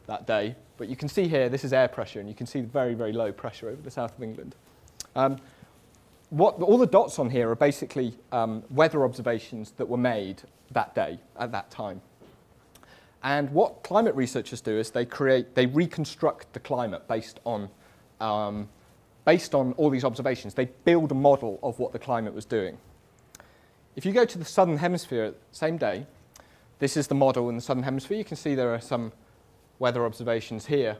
that 0.07 0.25
day. 0.25 0.55
But 0.77 0.89
you 0.89 0.95
can 0.95 1.07
see 1.07 1.27
here, 1.27 1.49
this 1.49 1.63
is 1.63 1.73
air 1.73 1.87
pressure, 1.87 2.19
and 2.19 2.27
you 2.27 2.35
can 2.35 2.47
see 2.47 2.61
very, 2.61 2.93
very 2.93 3.13
low 3.13 3.31
pressure 3.31 3.69
over 3.69 3.81
the 3.81 3.91
south 3.91 4.17
of 4.17 4.23
England. 4.23 4.55
Um, 5.15 5.37
what, 6.29 6.55
all 6.61 6.77
the 6.77 6.87
dots 6.87 7.19
on 7.19 7.29
here 7.29 7.49
are 7.49 7.55
basically 7.55 8.13
um, 8.31 8.63
weather 8.69 9.05
observations 9.05 9.71
that 9.77 9.87
were 9.87 9.97
made 9.97 10.41
that 10.71 10.93
day, 10.93 11.19
at 11.39 11.51
that 11.51 11.71
time. 11.71 12.01
And 13.23 13.49
what 13.51 13.83
climate 13.83 14.15
researchers 14.15 14.61
do 14.61 14.77
is 14.77 14.91
they 14.91 15.05
create, 15.05 15.55
they 15.55 15.65
reconstruct 15.65 16.53
the 16.53 16.59
climate 16.59 17.07
based 17.07 17.39
on, 17.45 17.69
um, 18.19 18.69
based 19.25 19.55
on 19.55 19.73
all 19.73 19.89
these 19.89 20.03
observations. 20.03 20.53
They 20.53 20.65
build 20.85 21.11
a 21.11 21.15
model 21.15 21.59
of 21.63 21.79
what 21.79 21.93
the 21.93 21.99
climate 21.99 22.33
was 22.33 22.45
doing. 22.45 22.77
If 23.95 24.05
you 24.05 24.11
go 24.11 24.25
to 24.25 24.37
the 24.37 24.45
southern 24.45 24.77
hemisphere, 24.77 25.33
same 25.51 25.77
day, 25.77 26.05
this 26.79 26.95
is 26.95 27.07
the 27.07 27.15
model 27.15 27.49
in 27.49 27.55
the 27.55 27.61
southern 27.61 27.83
hemisphere. 27.83 28.17
You 28.17 28.23
can 28.23 28.37
see 28.37 28.53
there 28.53 28.73
are 28.73 28.81
some 28.81 29.11
weather 29.79 30.05
observations 30.05 30.65
here. 30.65 30.97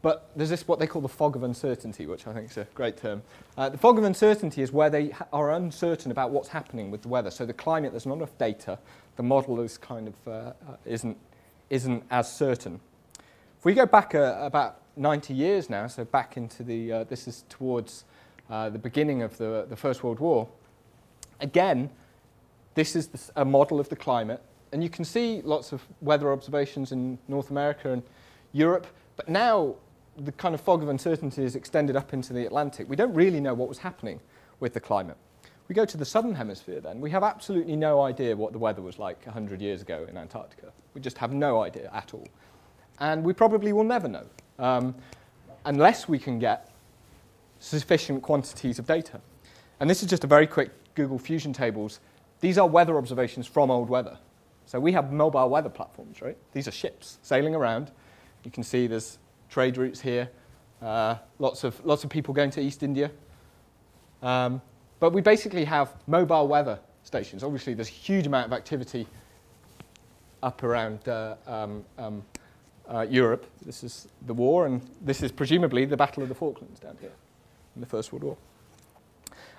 But 0.00 0.30
there's 0.36 0.50
this 0.50 0.68
what 0.68 0.78
they 0.78 0.86
call 0.86 1.02
the 1.02 1.08
fog 1.08 1.34
of 1.34 1.42
uncertainty, 1.42 2.06
which 2.06 2.26
I 2.26 2.32
think 2.32 2.50
is 2.50 2.56
a 2.56 2.66
great 2.74 2.96
term. 2.96 3.22
Uh, 3.56 3.68
the 3.68 3.78
fog 3.78 3.98
of 3.98 4.04
uncertainty 4.04 4.62
is 4.62 4.72
where 4.72 4.90
they 4.90 5.08
ha- 5.08 5.26
are 5.32 5.52
uncertain 5.52 6.12
about 6.12 6.30
what's 6.30 6.48
happening 6.48 6.90
with 6.90 7.02
the 7.02 7.08
weather. 7.08 7.32
So 7.32 7.44
the 7.44 7.52
climate, 7.52 7.90
there's 7.90 8.06
not 8.06 8.14
enough 8.14 8.36
data. 8.38 8.78
The 9.16 9.24
model 9.24 9.60
is 9.60 9.76
kind 9.76 10.06
of 10.06 10.14
uh, 10.26 10.30
uh, 10.30 10.76
isn't 10.84 11.16
isn't 11.70 12.04
as 12.10 12.32
certain. 12.32 12.80
If 13.58 13.64
we 13.64 13.74
go 13.74 13.86
back 13.86 14.14
uh, 14.14 14.38
about 14.40 14.80
90 14.96 15.34
years 15.34 15.68
now, 15.68 15.86
so 15.86 16.04
back 16.04 16.36
into 16.36 16.62
the, 16.62 16.92
uh, 16.92 17.04
this 17.04 17.26
is 17.26 17.44
towards 17.48 18.04
uh, 18.48 18.68
the 18.70 18.78
beginning 18.78 19.22
of 19.22 19.36
the, 19.38 19.66
the 19.68 19.76
First 19.76 20.02
World 20.02 20.20
War, 20.20 20.48
again, 21.40 21.90
this 22.74 22.94
is 22.94 23.08
the, 23.08 23.40
a 23.40 23.44
model 23.44 23.80
of 23.80 23.88
the 23.88 23.96
climate. 23.96 24.42
And 24.72 24.82
you 24.82 24.90
can 24.90 25.04
see 25.04 25.40
lots 25.42 25.72
of 25.72 25.82
weather 26.00 26.32
observations 26.32 26.92
in 26.92 27.18
North 27.28 27.50
America 27.50 27.92
and 27.92 28.02
Europe, 28.52 28.86
but 29.16 29.28
now 29.28 29.74
the 30.16 30.32
kind 30.32 30.54
of 30.54 30.60
fog 30.60 30.82
of 30.82 30.88
uncertainty 30.88 31.44
is 31.44 31.54
extended 31.54 31.96
up 31.96 32.12
into 32.12 32.32
the 32.32 32.44
Atlantic. 32.44 32.88
We 32.88 32.96
don't 32.96 33.14
really 33.14 33.40
know 33.40 33.54
what 33.54 33.68
was 33.68 33.78
happening 33.78 34.20
with 34.60 34.74
the 34.74 34.80
climate. 34.80 35.16
We 35.68 35.74
go 35.74 35.84
to 35.84 35.96
the 35.96 36.04
southern 36.04 36.34
hemisphere 36.34 36.80
then. 36.80 37.00
We 37.00 37.10
have 37.10 37.22
absolutely 37.22 37.76
no 37.76 38.00
idea 38.00 38.34
what 38.34 38.52
the 38.52 38.58
weather 38.58 38.82
was 38.82 38.98
like 38.98 39.24
100 39.26 39.60
years 39.60 39.82
ago 39.82 40.06
in 40.08 40.16
Antarctica. 40.16 40.72
We 40.94 41.00
just 41.00 41.18
have 41.18 41.32
no 41.32 41.62
idea 41.62 41.90
at 41.92 42.14
all. 42.14 42.26
And 43.00 43.22
we 43.22 43.32
probably 43.32 43.72
will 43.72 43.84
never 43.84 44.08
know 44.08 44.24
um, 44.58 44.94
unless 45.66 46.08
we 46.08 46.18
can 46.18 46.38
get 46.38 46.70
sufficient 47.60 48.22
quantities 48.22 48.78
of 48.78 48.86
data. 48.86 49.20
And 49.80 49.88
this 49.88 50.02
is 50.02 50.08
just 50.08 50.24
a 50.24 50.26
very 50.26 50.46
quick 50.46 50.70
Google 50.94 51.18
Fusion 51.18 51.52
tables. 51.52 52.00
These 52.40 52.58
are 52.58 52.66
weather 52.66 52.96
observations 52.96 53.46
from 53.46 53.70
old 53.70 53.88
weather. 53.88 54.18
So 54.68 54.78
we 54.78 54.92
have 54.92 55.14
mobile 55.14 55.48
weather 55.48 55.70
platforms, 55.70 56.20
right? 56.20 56.36
These 56.52 56.68
are 56.68 56.70
ships 56.70 57.16
sailing 57.22 57.54
around. 57.54 57.90
You 58.44 58.50
can 58.50 58.62
see 58.62 58.86
there's 58.86 59.18
trade 59.48 59.78
routes 59.78 59.98
here, 59.98 60.28
uh, 60.82 61.14
lots, 61.38 61.64
of, 61.64 61.82
lots 61.86 62.04
of 62.04 62.10
people 62.10 62.34
going 62.34 62.50
to 62.50 62.60
East 62.60 62.82
India. 62.82 63.10
Um, 64.22 64.60
but 65.00 65.14
we 65.14 65.22
basically 65.22 65.64
have 65.64 65.94
mobile 66.06 66.46
weather 66.48 66.78
stations. 67.02 67.42
Obviously, 67.42 67.72
there's 67.72 67.88
a 67.88 67.92
huge 67.92 68.26
amount 68.26 68.44
of 68.44 68.52
activity 68.52 69.06
up 70.42 70.62
around 70.62 71.08
uh, 71.08 71.36
um, 71.46 71.82
um, 71.96 72.22
uh, 72.92 73.06
Europe. 73.08 73.46
This 73.64 73.82
is 73.82 74.06
the 74.26 74.34
war, 74.34 74.66
and 74.66 74.82
this 75.00 75.22
is 75.22 75.32
presumably 75.32 75.86
the 75.86 75.96
Battle 75.96 76.22
of 76.22 76.28
the 76.28 76.34
Falklands 76.34 76.78
down 76.78 76.98
here 77.00 77.14
in 77.74 77.80
the 77.80 77.86
First 77.86 78.12
World 78.12 78.22
War. 78.22 78.36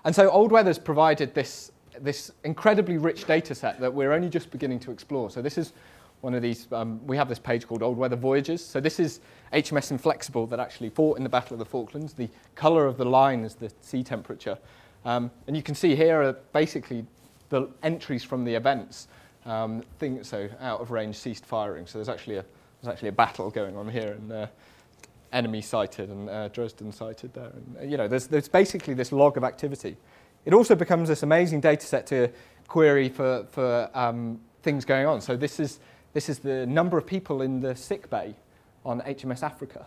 And 0.06 0.14
so 0.14 0.30
old 0.30 0.52
weather's 0.52 0.78
provided 0.78 1.34
this, 1.34 1.72
this 2.04 2.32
incredibly 2.44 2.98
rich 2.98 3.26
data 3.26 3.56
set 3.56 3.80
that 3.80 3.94
we're 3.94 4.12
only 4.12 4.30
just 4.30 4.52
beginning 4.52 4.80
to 4.82 4.92
explore. 4.92 5.30
So 5.30 5.42
this 5.42 5.58
is 5.58 5.74
one 6.22 6.34
of 6.34 6.42
these, 6.42 6.68
um, 6.72 7.06
we 7.08 7.16
have 7.16 7.30
this 7.30 7.40
page 7.40 7.66
called 7.68 7.82
Old 7.82 7.98
Weather 7.98 8.16
Voyages. 8.16 8.66
So 8.66 8.80
this 8.80 9.00
is 9.00 9.22
HMS 9.54 9.92
Inflexible 9.92 10.48
that 10.48 10.60
actually 10.60 10.90
fought 10.90 11.18
in 11.18 11.24
the 11.24 11.30
Battle 11.30 11.54
of 11.54 11.60
the 11.60 11.66
Falklands. 11.66 12.14
The 12.14 12.30
colour 12.56 12.86
of 12.86 12.98
the 12.98 13.06
line 13.06 13.44
is 13.46 13.56
the 13.56 13.72
sea 13.82 14.04
temperature. 14.04 14.58
Um, 15.06 15.32
and 15.48 15.56
you 15.56 15.64
can 15.64 15.76
see 15.76 15.96
here 15.96 16.22
are 16.22 16.34
basically 16.54 17.06
the 17.50 17.70
entries 17.84 18.24
from 18.24 18.44
the 18.44 18.54
events. 18.54 19.08
Um, 19.46 19.84
thing, 19.98 20.24
so 20.24 20.50
out 20.60 20.82
of 20.82 20.92
range 20.92 21.16
ceased 21.16 21.46
firing. 21.46 21.88
So 21.88 21.98
there's 21.98 22.10
actually 22.10 22.36
a, 22.38 22.46
there's 22.82 22.94
actually 22.94 23.10
a 23.10 23.14
battle 23.14 23.50
going 23.50 23.78
on 23.78 23.88
here 23.88 24.12
and 24.12 24.32
uh, 24.32 24.48
enemy 25.32 25.62
sighted 25.62 26.10
and 26.10 26.30
uh, 26.30 26.50
Dresden 26.50 26.92
sighted 26.92 27.34
there. 27.34 27.52
And, 27.54 27.78
uh, 27.80 27.84
you 27.84 27.98
know, 27.98 28.08
there's, 28.08 28.28
there's 28.28 28.50
basically 28.50 28.94
this 28.94 29.12
log 29.12 29.38
of 29.38 29.44
activity. 29.44 29.96
It 30.50 30.54
also 30.56 30.74
becomes 30.74 31.10
this 31.10 31.22
amazing 31.22 31.62
data 31.62 31.86
set 31.86 32.08
to 32.08 32.28
query 32.68 33.08
for, 33.08 33.46
for 33.52 33.88
um, 33.94 34.40
things 34.64 34.84
going 34.84 35.06
on. 35.06 35.22
So 35.22 35.38
this 35.38 35.60
is, 35.60 35.80
this 36.14 36.28
is 36.28 36.40
the 36.40 36.66
number 36.66 36.98
of 36.98 37.06
people 37.06 37.44
in 37.44 37.60
the 37.60 37.76
sick 37.76 38.10
bay 38.10 38.34
on 38.84 39.00
HMS 39.02 39.44
Africa. 39.44 39.86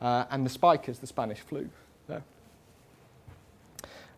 Uh, 0.00 0.26
and 0.30 0.46
the 0.46 0.50
spike 0.50 0.88
is 0.88 1.00
the 1.00 1.08
Spanish 1.08 1.40
flu 1.40 1.68
there. 2.06 2.22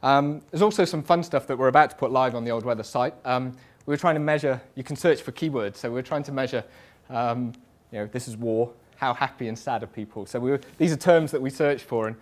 Um, 0.03 0.43
there's 0.51 0.61
also 0.61 0.85
some 0.85 1.03
fun 1.03 1.23
stuff 1.23 1.47
that 1.47 1.57
we're 1.57 1.69
about 1.69 1.88
to 1.88 1.97
put 1.97 2.11
live 2.11 2.35
on 2.35 2.45
the 2.45 2.51
Old 2.51 2.66
Weather 2.66 2.83
site. 2.83 3.14
Um, 3.25 3.57
we 3.87 3.95
were 3.95 3.97
trying 3.97 4.16
to 4.16 4.21
measure, 4.21 4.61
you 4.75 4.85
can 4.85 4.97
search 4.97 5.23
for 5.23 5.33
keywords, 5.33 5.77
so 5.77 5.88
we 5.88 5.95
were 5.95 6.03
trying 6.03 6.25
to 6.25 6.33
measure, 6.33 6.62
um, 7.09 7.55
you 7.90 8.01
know, 8.01 8.07
this 8.07 8.29
is 8.29 8.37
war, 8.37 8.71
how 8.97 9.14
happy 9.14 9.49
and 9.49 9.59
sad 9.59 9.83
are 9.83 9.87
people? 9.87 10.27
So 10.27 10.40
we 10.40 10.51
were, 10.51 10.61
these 10.77 10.93
are 10.93 10.99
terms 10.99 11.31
that 11.31 11.40
we 11.40 11.49
search 11.49 11.85
for, 11.85 12.07
and 12.07 12.16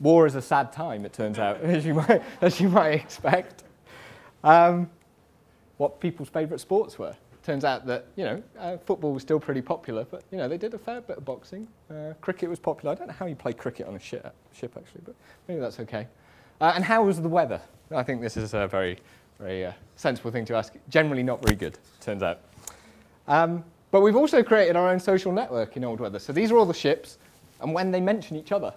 war 0.00 0.26
is 0.26 0.34
a 0.34 0.42
sad 0.42 0.72
time, 0.72 1.04
it 1.04 1.12
turns 1.12 1.38
out, 1.38 1.60
as 1.62 1.84
you 1.84 1.94
might, 1.94 2.22
as 2.40 2.60
you 2.60 2.68
might 2.68 2.94
expect. 2.94 3.64
Um, 4.42 4.90
what 5.76 6.00
people's 6.00 6.28
favourite 6.28 6.60
sports 6.60 6.98
were. 6.98 7.16
Turns 7.42 7.64
out 7.64 7.86
that, 7.86 8.06
you 8.16 8.24
know, 8.24 8.42
uh, 8.58 8.76
football 8.78 9.14
was 9.14 9.22
still 9.22 9.40
pretty 9.40 9.62
popular, 9.62 10.04
but, 10.04 10.22
you 10.30 10.36
know, 10.36 10.46
they 10.46 10.58
did 10.58 10.74
a 10.74 10.78
fair 10.78 11.00
bit 11.00 11.16
of 11.16 11.24
boxing. 11.24 11.66
Uh, 11.90 12.12
cricket 12.20 12.50
was 12.50 12.58
popular. 12.58 12.92
I 12.92 12.94
don't 12.94 13.06
know 13.06 13.14
how 13.14 13.24
you 13.24 13.34
play 13.34 13.54
cricket 13.54 13.86
on 13.86 13.94
a 13.94 13.98
ship, 13.98 14.34
ship 14.52 14.74
actually, 14.76 15.00
but 15.06 15.14
maybe 15.48 15.58
that's 15.58 15.80
okay. 15.80 16.06
Uh, 16.60 16.72
and 16.74 16.84
how 16.84 17.02
was 17.02 17.20
the 17.20 17.28
weather? 17.28 17.60
I 17.90 18.02
think 18.02 18.20
this 18.20 18.36
is 18.36 18.52
a 18.52 18.66
very, 18.66 18.98
very 19.38 19.64
uh, 19.64 19.72
sensible 19.96 20.30
thing 20.30 20.44
to 20.46 20.54
ask. 20.54 20.74
Generally 20.90 21.22
not 21.22 21.42
very 21.42 21.56
good, 21.56 21.78
turns 22.00 22.22
out. 22.22 22.40
Um, 23.26 23.64
but 23.90 24.02
we've 24.02 24.16
also 24.16 24.42
created 24.42 24.76
our 24.76 24.88
own 24.88 25.00
social 25.00 25.32
network 25.32 25.78
in 25.78 25.84
Old 25.84 25.98
Weather. 25.98 26.18
So 26.18 26.34
these 26.34 26.52
are 26.52 26.58
all 26.58 26.66
the 26.66 26.74
ships 26.74 27.16
and 27.62 27.72
when 27.72 27.90
they 27.90 28.00
mention 28.00 28.36
each 28.36 28.52
other. 28.52 28.74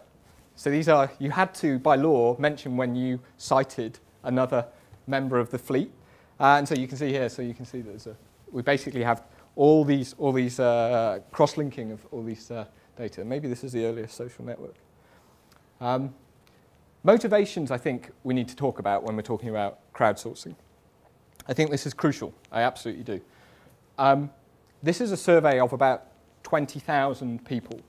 So 0.55 0.69
these 0.69 0.87
are, 0.87 1.11
you 1.19 1.31
had 1.31 1.53
to, 1.55 1.79
by 1.79 1.95
law, 1.95 2.37
mention 2.37 2.77
when 2.77 2.95
you 2.95 3.19
sighted 3.37 3.99
another 4.23 4.65
member 5.07 5.39
of 5.39 5.49
the 5.49 5.57
fleet. 5.57 5.91
Uh, 6.39 6.57
and 6.57 6.67
so 6.67 6.75
you 6.75 6.87
can 6.87 6.97
see 6.97 7.09
here, 7.09 7.29
so 7.29 7.41
you 7.41 7.53
can 7.53 7.65
see 7.65 7.81
there's 7.81 8.07
a, 8.07 8.15
we 8.51 8.61
basically 8.61 9.03
have 9.03 9.23
all 9.55 9.83
these, 9.83 10.15
all 10.17 10.31
these 10.31 10.59
uh, 10.59 11.19
cross-linking 11.31 11.91
of 11.91 12.05
all 12.11 12.23
these 12.23 12.49
uh, 12.51 12.65
data. 12.97 13.23
Maybe 13.23 13.47
this 13.47 13.63
is 13.63 13.71
the 13.71 13.85
earliest 13.85 14.15
social 14.15 14.45
network. 14.45 14.75
Um, 15.81 16.13
motivations, 17.03 17.71
I 17.71 17.77
think, 17.77 18.11
we 18.23 18.33
need 18.33 18.47
to 18.49 18.55
talk 18.55 18.79
about 18.79 19.03
when 19.03 19.15
we're 19.15 19.21
talking 19.21 19.49
about 19.49 19.79
crowdsourcing. 19.93 20.55
I 21.47 21.53
think 21.53 21.71
this 21.71 21.85
is 21.85 21.93
crucial. 21.93 22.33
I 22.51 22.61
absolutely 22.61 23.03
do. 23.03 23.21
Um, 23.97 24.31
this 24.81 25.01
is 25.01 25.11
a 25.11 25.17
survey 25.17 25.59
of 25.59 25.73
about 25.73 26.07
20,000 26.43 27.45
people 27.45 27.79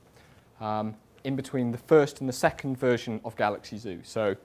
um, 0.61 0.96
in 1.24 1.37
between 1.37 1.72
the 1.72 1.78
first 1.78 2.20
and 2.20 2.28
the 2.28 2.32
second 2.32 2.78
version 2.78 3.20
of 3.24 3.34
Galaxy 3.37 3.78
Zoo. 3.78 4.00
So 4.04 4.37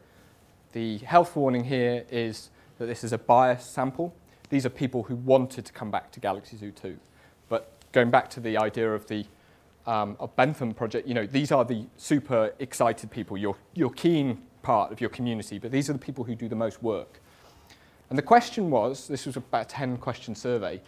the 0.71 0.97
health 0.99 1.35
warning 1.35 1.65
here 1.65 2.05
is 2.09 2.49
that 2.77 2.85
this 2.85 3.03
is 3.03 3.13
a 3.13 3.17
biased 3.17 3.73
sample. 3.73 4.15
These 4.49 4.65
are 4.65 4.69
people 4.69 5.03
who 5.03 5.15
wanted 5.15 5.65
to 5.65 5.73
come 5.73 5.91
back 5.91 6.11
to 6.13 6.19
Galaxy 6.19 6.57
Zoo 6.57 6.71
2. 6.71 6.97
But 7.49 7.71
going 7.91 8.09
back 8.09 8.29
to 8.31 8.39
the 8.39 8.57
idea 8.57 8.91
of 8.93 9.05
the 9.07 9.25
um, 9.85 10.15
of 10.19 10.35
Bentham 10.35 10.73
project, 10.73 11.07
you 11.07 11.15
know, 11.15 11.25
these 11.25 11.51
are 11.51 11.65
the 11.65 11.85
super 11.97 12.53
excited 12.59 13.09
people, 13.09 13.37
your, 13.37 13.55
your 13.73 13.89
keen 13.89 14.39
part 14.61 14.91
of 14.91 15.01
your 15.01 15.09
community, 15.09 15.57
but 15.57 15.71
these 15.71 15.89
are 15.89 15.93
the 15.93 15.99
people 15.99 16.23
who 16.23 16.35
do 16.35 16.47
the 16.47 16.55
most 16.55 16.83
work. 16.83 17.19
And 18.09 18.17
the 18.17 18.23
question 18.23 18.69
was, 18.69 19.07
this 19.07 19.25
was 19.25 19.35
about 19.35 19.65
a 19.65 19.69
10 19.69 19.97
question 19.97 20.35
survey, 20.35 20.79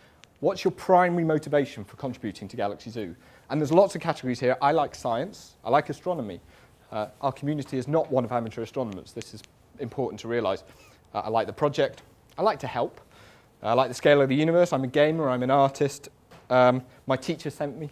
What's 0.42 0.64
your 0.64 0.72
primary 0.72 1.24
motivation 1.24 1.84
for 1.84 1.98
contributing 1.98 2.48
to 2.48 2.58
Galaxy 2.58 2.90
Zoo? 2.90 3.16
And 3.52 3.60
there's 3.60 3.74
lots 3.74 3.96
of 3.96 4.02
categories 4.02 4.40
here. 4.40 4.56
I 4.62 4.72
like 4.72 4.96
science. 4.96 5.58
I 5.66 5.70
like 5.70 5.90
astronomy. 5.90 6.40
Uh, 6.90 7.08
our 7.20 7.34
community 7.34 7.78
is 7.78 7.86
not 7.86 8.10
one 8.10 8.24
of 8.24 8.32
amateur 8.32 8.62
astronomers. 8.62 9.12
This 9.12 9.34
is 9.34 9.44
important 9.80 10.22
to 10.22 10.30
realise. 10.30 10.64
Uh, 11.14 11.20
I 11.20 11.30
like 11.30 11.48
the 11.48 11.54
project. 11.54 12.02
I 12.38 12.44
like 12.44 12.60
to 12.60 12.68
help. 12.68 13.02
I 13.62 13.74
like 13.74 13.90
the 13.90 13.94
scale 13.94 14.22
of 14.22 14.30
the 14.30 14.36
universe. 14.36 14.72
I'm 14.72 14.86
a 14.86 14.88
gamer. 14.88 15.30
I'm 15.30 15.44
an 15.44 15.52
artist. 15.52 16.08
Um, 16.50 16.82
my 17.08 17.18
teacher 17.18 17.50
sent 17.50 17.78
me. 17.78 17.90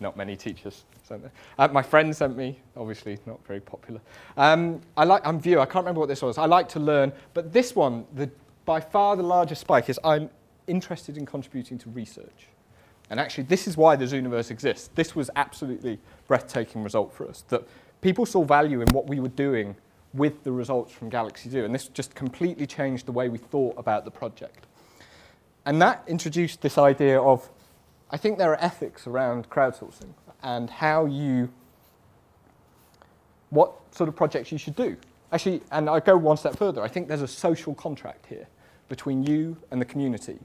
Not 0.00 0.16
many 0.16 0.34
teachers 0.34 0.84
sent 1.04 1.22
me. 1.22 1.30
Uh, 1.60 1.68
my 1.68 1.82
friend 1.82 2.14
sent 2.14 2.36
me. 2.36 2.58
Obviously, 2.76 3.18
not 3.24 3.38
very 3.46 3.60
popular. 3.60 4.00
Um, 4.36 4.80
I 4.96 5.04
like. 5.04 5.24
I'm 5.24 5.38
view. 5.38 5.60
I 5.60 5.64
can't 5.64 5.84
remember 5.84 6.00
what 6.00 6.08
this 6.08 6.22
was. 6.22 6.38
I 6.38 6.46
like 6.46 6.68
to 6.70 6.80
learn. 6.80 7.12
But 7.34 7.52
this 7.52 7.76
one, 7.76 8.04
the 8.14 8.28
by 8.64 8.80
far 8.80 9.16
the 9.16 9.22
largest 9.22 9.60
spike 9.60 9.88
is 9.88 9.98
I'm 10.02 10.28
interested 10.66 11.16
in 11.16 11.24
contributing 11.24 11.78
to 11.78 11.90
research. 11.90 12.48
And 13.10 13.18
actually, 13.18 13.44
this 13.44 13.66
is 13.66 13.76
why 13.76 13.96
the 13.96 14.04
Zooniverse 14.04 14.50
exists. 14.50 14.90
This 14.94 15.16
was 15.16 15.30
absolutely 15.36 15.98
breathtaking 16.26 16.82
result 16.82 17.12
for 17.12 17.28
us, 17.28 17.42
that 17.48 17.62
people 18.00 18.26
saw 18.26 18.44
value 18.44 18.80
in 18.80 18.88
what 18.88 19.06
we 19.06 19.18
were 19.18 19.28
doing 19.28 19.76
with 20.14 20.44
the 20.44 20.52
results 20.52 20.92
from 20.92 21.08
Galaxy 21.08 21.50
Zoo, 21.50 21.64
and 21.64 21.74
this 21.74 21.88
just 21.88 22.14
completely 22.14 22.66
changed 22.66 23.06
the 23.06 23.12
way 23.12 23.28
we 23.28 23.38
thought 23.38 23.74
about 23.76 24.04
the 24.04 24.10
project. 24.10 24.66
And 25.64 25.80
that 25.82 26.02
introduced 26.06 26.62
this 26.62 26.78
idea 26.78 27.20
of, 27.20 27.48
I 28.10 28.16
think 28.16 28.38
there 28.38 28.50
are 28.50 28.62
ethics 28.62 29.06
around 29.06 29.50
crowdsourcing 29.50 30.12
and 30.42 30.70
how 30.70 31.04
you, 31.04 31.50
what 33.50 33.74
sort 33.90 34.08
of 34.08 34.16
projects 34.16 34.50
you 34.50 34.58
should 34.58 34.76
do. 34.76 34.96
Actually, 35.30 35.60
and 35.72 35.90
I 35.90 36.00
go 36.00 36.16
one 36.16 36.38
step 36.38 36.56
further, 36.56 36.80
I 36.80 36.88
think 36.88 37.08
there's 37.08 37.22
a 37.22 37.28
social 37.28 37.74
contract 37.74 38.26
here 38.26 38.46
between 38.88 39.22
you 39.24 39.58
and 39.70 39.78
the 39.78 39.84
community 39.84 40.38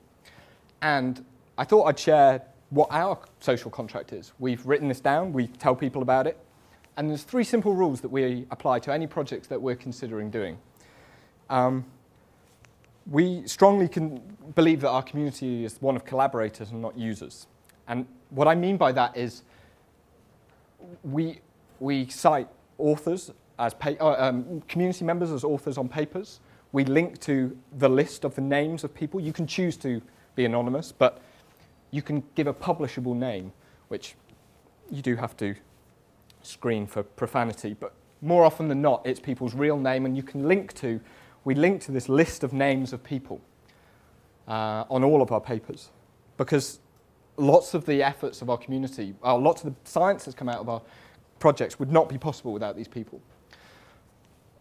and 0.84 1.24
I 1.58 1.64
thought 1.64 1.86
I'd 1.86 1.98
share 1.98 2.42
what 2.74 2.88
our 2.92 3.20
social 3.40 3.70
contract 3.70 4.14
is. 4.14 4.34
We've 4.40 4.66
written 4.66 4.88
this 4.88 5.00
down, 5.00 5.32
we 5.32 5.48
tell 5.48 5.76
people 5.76 6.02
about 6.02 6.26
it, 6.26 6.38
and 6.98 7.08
there's 7.10 7.24
three 7.24 7.44
simple 7.44 7.74
rules 7.74 8.02
that 8.02 8.10
we 8.10 8.48
apply 8.50 8.80
to 8.80 8.94
any 8.94 9.06
projects 9.06 9.48
that 9.48 9.62
we're 9.62 9.76
considering 9.76 10.32
doing. 10.32 10.58
Um, 11.52 11.86
we 13.06 13.46
strongly 13.46 13.90
believe 14.56 14.82
that 14.82 14.90
our 14.90 15.04
community 15.04 15.66
is 15.66 15.78
one 15.82 15.96
of 15.96 16.04
collaborators 16.04 16.72
and 16.72 16.82
not 16.82 16.98
users. 16.98 17.48
And 17.88 18.08
what 18.30 18.48
I 18.48 18.56
mean 18.56 18.78
by 18.78 18.92
that 18.94 19.16
is 19.16 19.44
we, 21.04 21.42
we 21.80 22.08
cite 22.08 22.48
authors 22.80 23.32
as 23.60 23.76
uh, 24.00 24.16
um, 24.18 24.62
community 24.68 25.06
members 25.06 25.32
as 25.32 25.44
authors 25.44 25.78
on 25.78 25.88
papers. 25.88 26.40
We 26.72 26.86
link 26.86 27.20
to 27.22 27.56
the 27.78 27.90
list 27.90 28.24
of 28.24 28.34
the 28.34 28.42
names 28.42 28.84
of 28.84 28.96
people. 28.96 29.20
You 29.20 29.34
can 29.34 29.46
choose 29.46 29.78
to 29.78 30.02
be 30.36 30.46
anonymous, 30.46 30.92
but 30.92 31.22
you 31.94 32.02
can 32.02 32.24
give 32.34 32.48
a 32.48 32.54
publishable 32.54 33.16
name, 33.16 33.54
which 33.88 34.16
you 34.90 35.04
do 35.04 35.16
have 35.16 35.38
to 35.38 35.54
screen 36.42 36.88
for 36.88 37.04
profanity, 37.04 37.76
but 37.80 37.94
more 38.22 38.44
often 38.44 38.68
than 38.68 38.82
not, 38.82 39.06
it's 39.06 39.20
people's 39.20 39.54
real 39.54 39.78
name, 39.78 40.08
and 40.08 40.18
you 40.18 40.24
can 40.24 40.48
link 40.48 40.74
to, 40.74 41.00
we 41.44 41.54
link 41.54 41.82
to 41.84 41.92
this 41.92 42.10
list 42.10 42.44
of 42.44 42.52
names 42.52 42.94
of 42.94 43.04
people 43.04 43.40
uh, 44.48 44.86
on 44.90 45.04
all 45.04 45.22
of 45.22 45.32
our 45.32 45.40
papers, 45.40 45.92
because 46.38 46.80
lots 47.38 47.76
of 47.76 47.86
the 47.86 48.02
efforts 48.02 48.42
of 48.42 48.50
our 48.50 48.58
community, 48.58 49.14
uh, 49.24 49.38
lots 49.38 49.64
of 49.64 49.70
the 49.70 49.90
science 49.90 50.26
that's 50.26 50.36
come 50.36 50.50
out 50.50 50.60
of 50.60 50.70
our 50.70 50.82
projects 51.38 51.78
would 51.78 51.92
not 51.92 52.10
be 52.10 52.18
possible 52.18 52.54
without 52.54 52.76
these 52.76 52.88
people. 52.88 53.22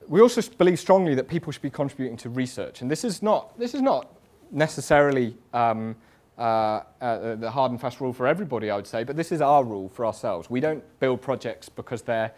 We 0.06 0.20
also 0.20 0.42
believe 0.58 0.78
strongly 0.78 1.14
that 1.14 1.28
people 1.28 1.50
should 1.50 1.62
be 1.62 1.70
contributing 1.70 2.18
to 2.18 2.28
research, 2.28 2.82
and 2.82 2.90
this 2.90 3.04
is 3.04 3.22
not, 3.22 3.58
this 3.58 3.74
is 3.74 3.80
not 3.80 4.14
necessarily 4.50 5.34
um, 5.54 5.96
uh, 6.38 6.82
uh, 7.00 7.34
the 7.36 7.50
hard 7.50 7.70
and 7.70 7.80
fast 7.80 8.00
rule 8.00 8.12
for 8.12 8.26
everybody, 8.26 8.70
I 8.70 8.76
would 8.76 8.86
say, 8.86 9.04
but 9.04 9.16
this 9.16 9.32
is 9.32 9.40
our 9.40 9.64
rule 9.64 9.88
for 9.88 10.06
ourselves. 10.06 10.48
We 10.48 10.60
don't 10.60 10.82
build 10.98 11.20
projects 11.20 11.68
because 11.68 12.02
they're 12.02 12.32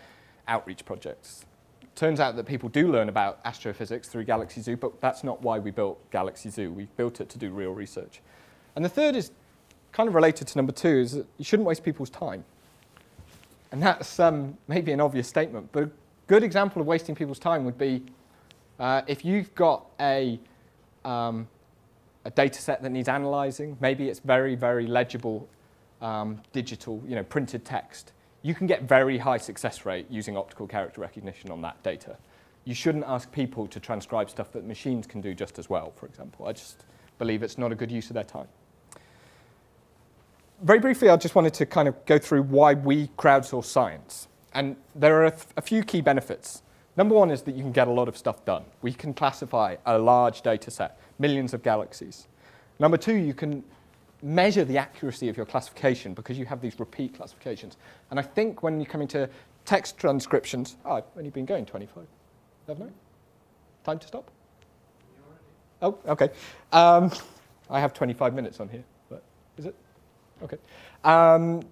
outreach 0.49 0.85
projects. 0.85 1.47
Turns 1.95 2.19
out 2.19 2.35
that 2.37 2.45
people 2.45 2.69
do 2.69 2.91
learn 2.91 3.09
about 3.09 3.39
astrophysics 3.45 4.09
through 4.09 4.25
Galaxy 4.25 4.61
Zoo, 4.61 4.77
but 4.77 5.01
that's 5.01 5.23
not 5.23 5.41
why 5.43 5.61
we 5.61 5.71
built 5.71 6.11
Galaxy 6.11 6.51
Zoo. 6.51 6.73
We 6.73 6.89
built 6.97 7.21
it 7.21 7.29
to 7.31 7.39
do 7.39 7.51
real 7.51 7.71
research. 7.71 8.21
And 8.75 8.85
the 8.85 8.89
third 8.89 9.15
is 9.15 9.31
kind 9.93 10.09
of 10.09 10.15
related 10.17 10.49
to 10.49 10.59
number 10.59 10.73
two, 10.73 10.89
is 10.89 11.13
that 11.13 11.27
you 11.39 11.45
shouldn't 11.45 11.67
waste 11.67 11.85
people's 11.85 12.11
time. 12.11 12.45
And 13.71 13.81
that's 13.81 14.19
um, 14.19 14.59
maybe 14.67 14.91
an 14.91 15.01
obvious 15.01 15.29
statement, 15.29 15.69
but 15.71 15.85
a 15.85 15.91
good 16.27 16.43
example 16.43 16.83
of 16.83 16.89
wasting 16.89 17.15
people's 17.15 17.39
time 17.39 17.65
would 17.65 17.79
be 17.79 18.03
uh, 18.81 19.03
if 19.07 19.25
you've 19.25 19.55
got 19.55 19.87
a 20.01 20.41
um, 21.05 21.47
a 22.25 22.31
data 22.31 22.61
set 22.61 22.83
that 22.83 22.91
needs 22.91 23.09
analyzing. 23.09 23.77
Maybe 23.81 24.09
it's 24.09 24.21
very, 24.21 24.55
very 24.55 24.87
legible 24.87 25.49
um, 26.01 26.41
digital, 26.53 27.03
you 27.07 27.15
know, 27.15 27.23
printed 27.23 27.65
text. 27.65 28.13
You 28.43 28.55
can 28.55 28.67
get 28.67 28.83
very 28.83 29.19
high 29.19 29.39
success 29.39 29.87
rate 29.87 30.07
using 30.11 30.37
optical 30.37 30.67
character 30.67 31.01
recognition 31.01 31.51
on 31.51 31.63
that 31.63 31.83
data. 31.83 32.17
you 32.65 32.75
shouldn't 32.75 33.05
ask 33.07 33.31
people 33.31 33.67
to 33.69 33.79
transcribe 33.79 34.31
stuff 34.31 34.51
that 34.53 34.65
machines 34.65 35.07
can 35.07 35.21
do 35.21 35.35
just 35.35 35.59
as 35.59 35.69
well, 35.69 35.93
for 35.97 36.07
example. 36.07 36.47
I 36.47 36.53
just 36.53 36.85
believe 37.19 37.43
it's 37.43 37.59
not 37.59 37.73
a 37.73 37.75
good 37.75 37.91
use 37.91 38.09
of 38.09 38.15
their 38.15 38.25
time. 38.25 38.49
Very 40.63 40.79
briefly, 40.79 41.11
I 41.11 41.17
just 41.17 41.35
wanted 41.35 41.53
to 41.55 41.67
kind 41.67 41.89
of 41.89 42.05
go 42.07 42.19
through 42.19 42.43
why 42.45 42.75
we 42.75 43.09
crowdsource 43.19 43.67
science. 43.67 44.29
And 44.55 44.77
there 44.95 45.23
are 45.23 45.35
a 45.57 45.63
few 45.63 45.83
key 45.83 46.01
benefits. 46.01 46.63
Number 46.97 47.15
one 47.15 47.31
is 47.31 47.43
that 47.43 47.55
you 47.55 47.63
can 47.63 47.73
get 47.73 47.89
a 47.89 47.91
lot 47.91 48.09
of 48.09 48.17
stuff 48.17 48.45
done. 48.45 48.65
We 48.81 48.93
can 48.93 49.13
classify 49.13 49.77
a 49.85 49.99
large 49.99 50.43
data 50.43 50.71
set, 50.71 50.99
millions 51.19 51.55
of 51.55 51.63
galaxies. 51.63 52.27
Number 52.79 52.97
two, 52.97 53.15
you 53.15 53.35
can 53.35 53.63
measure 54.23 54.65
the 54.65 54.79
accuracy 54.79 55.29
of 55.29 55.37
your 55.37 55.47
classification 55.47 56.15
because 56.15 56.39
you 56.39 56.47
have 56.47 56.61
these 56.61 56.81
repeat 56.81 57.15
classifications. 57.15 57.77
And 58.11 58.19
I 58.19 58.23
think 58.23 58.63
when 58.63 58.81
you 58.81 58.87
come 58.87 59.03
into 59.03 59.29
text 59.65 59.99
transcriptions, 59.99 60.77
oh, 60.85 60.93
I've 60.93 61.05
only 61.17 61.31
been 61.31 61.45
going 61.45 61.67
25. 61.67 62.05
Haven't 62.67 62.89
I? 62.89 63.85
Time 63.85 63.99
to 63.99 64.07
stop? 64.07 64.31
Oh, 65.83 65.99
okay. 66.07 66.31
Um, 66.73 67.11
I 67.69 67.81
have 67.81 67.93
25 67.93 68.35
minutes 68.35 68.61
on 68.61 68.69
here, 68.69 68.85
but 69.11 69.23
is 69.59 69.67
it? 69.67 69.75
Okay. 70.43 70.57
Um, 71.05 71.63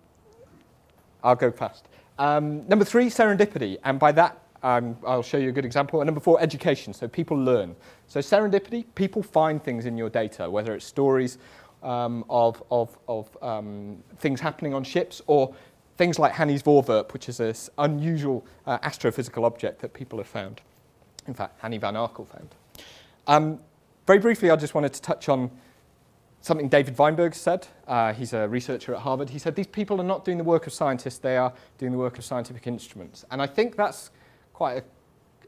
I'll 1.25 1.35
go 1.35 1.51
fast. 1.51 1.87
Um, 2.19 2.67
number 2.69 2.85
three, 2.85 3.07
serendipity. 3.07 3.79
And 3.85 3.99
by 3.99 4.13
that, 4.13 4.42
um, 4.63 4.97
I'll 5.07 5.23
show 5.23 5.39
you 5.39 5.49
a 5.49 5.53
good 5.53 5.65
example. 5.65 6.01
And 6.01 6.07
number 6.07 6.21
four, 6.21 6.41
education. 6.41 6.93
So 6.93 7.09
people 7.09 7.37
learn. 7.37 7.75
So 8.07 8.21
serendipity, 8.21 8.85
people 8.95 9.23
find 9.23 9.63
things 9.63 9.87
in 9.87 9.97
your 9.97 10.09
data, 10.09 10.49
whether 10.49 10.75
it's 10.75 10.87
stories 10.87 11.39
um, 11.83 12.25
of, 12.31 12.63
of, 12.71 12.97
of 13.09 13.37
um, 13.43 13.99
things 14.19 14.41
happening 14.41 14.73
on 14.75 14.85
ships 14.85 15.21
or 15.27 15.55
things 15.97 16.19
like 16.19 16.33
Hanny's 16.33 16.63
Voorwerp, 16.63 17.13
which 17.13 17.29
is 17.29 17.37
this 17.39 17.71
unusual 17.79 18.47
uh, 18.67 18.79
astrophysical 18.79 19.45
object 19.45 19.81
that 19.83 19.93
people 19.93 20.19
have 20.19 20.29
found. 20.29 20.61
In 21.27 21.35
fact, 21.35 21.61
Hanny 21.61 21.79
van 21.79 21.95
Arkel 21.95 22.27
found. 22.27 22.55
Um, 23.27 23.61
very 24.07 24.19
briefly, 24.19 24.51
I 24.51 24.57
just 24.57 24.75
wanted 24.75 24.93
to 24.95 25.03
touch 25.03 25.29
on 25.29 25.51
something 26.41 26.69
David 26.69 26.99
Weinberg 26.99 27.35
said. 27.35 27.69
Uh, 27.87 28.13
he's 28.13 28.33
a 28.33 28.49
researcher 28.49 28.95
at 28.95 29.01
Harvard. 29.01 29.31
He 29.31 29.39
said, 29.39 29.55
These 29.55 29.69
people 29.69 30.01
are 30.01 30.05
not 30.05 30.25
doing 30.25 30.39
the 30.39 30.45
work 30.45 30.67
of 30.67 30.73
scientists, 30.73 31.19
they 31.19 31.37
are 31.37 31.53
doing 31.79 31.93
the 31.93 31.99
work 31.99 32.19
of 32.19 32.25
scientific 32.25 32.67
instruments. 32.67 33.25
And 33.31 33.41
I 33.41 33.47
think 33.47 33.77
that's 33.77 34.11
quite 34.53 34.85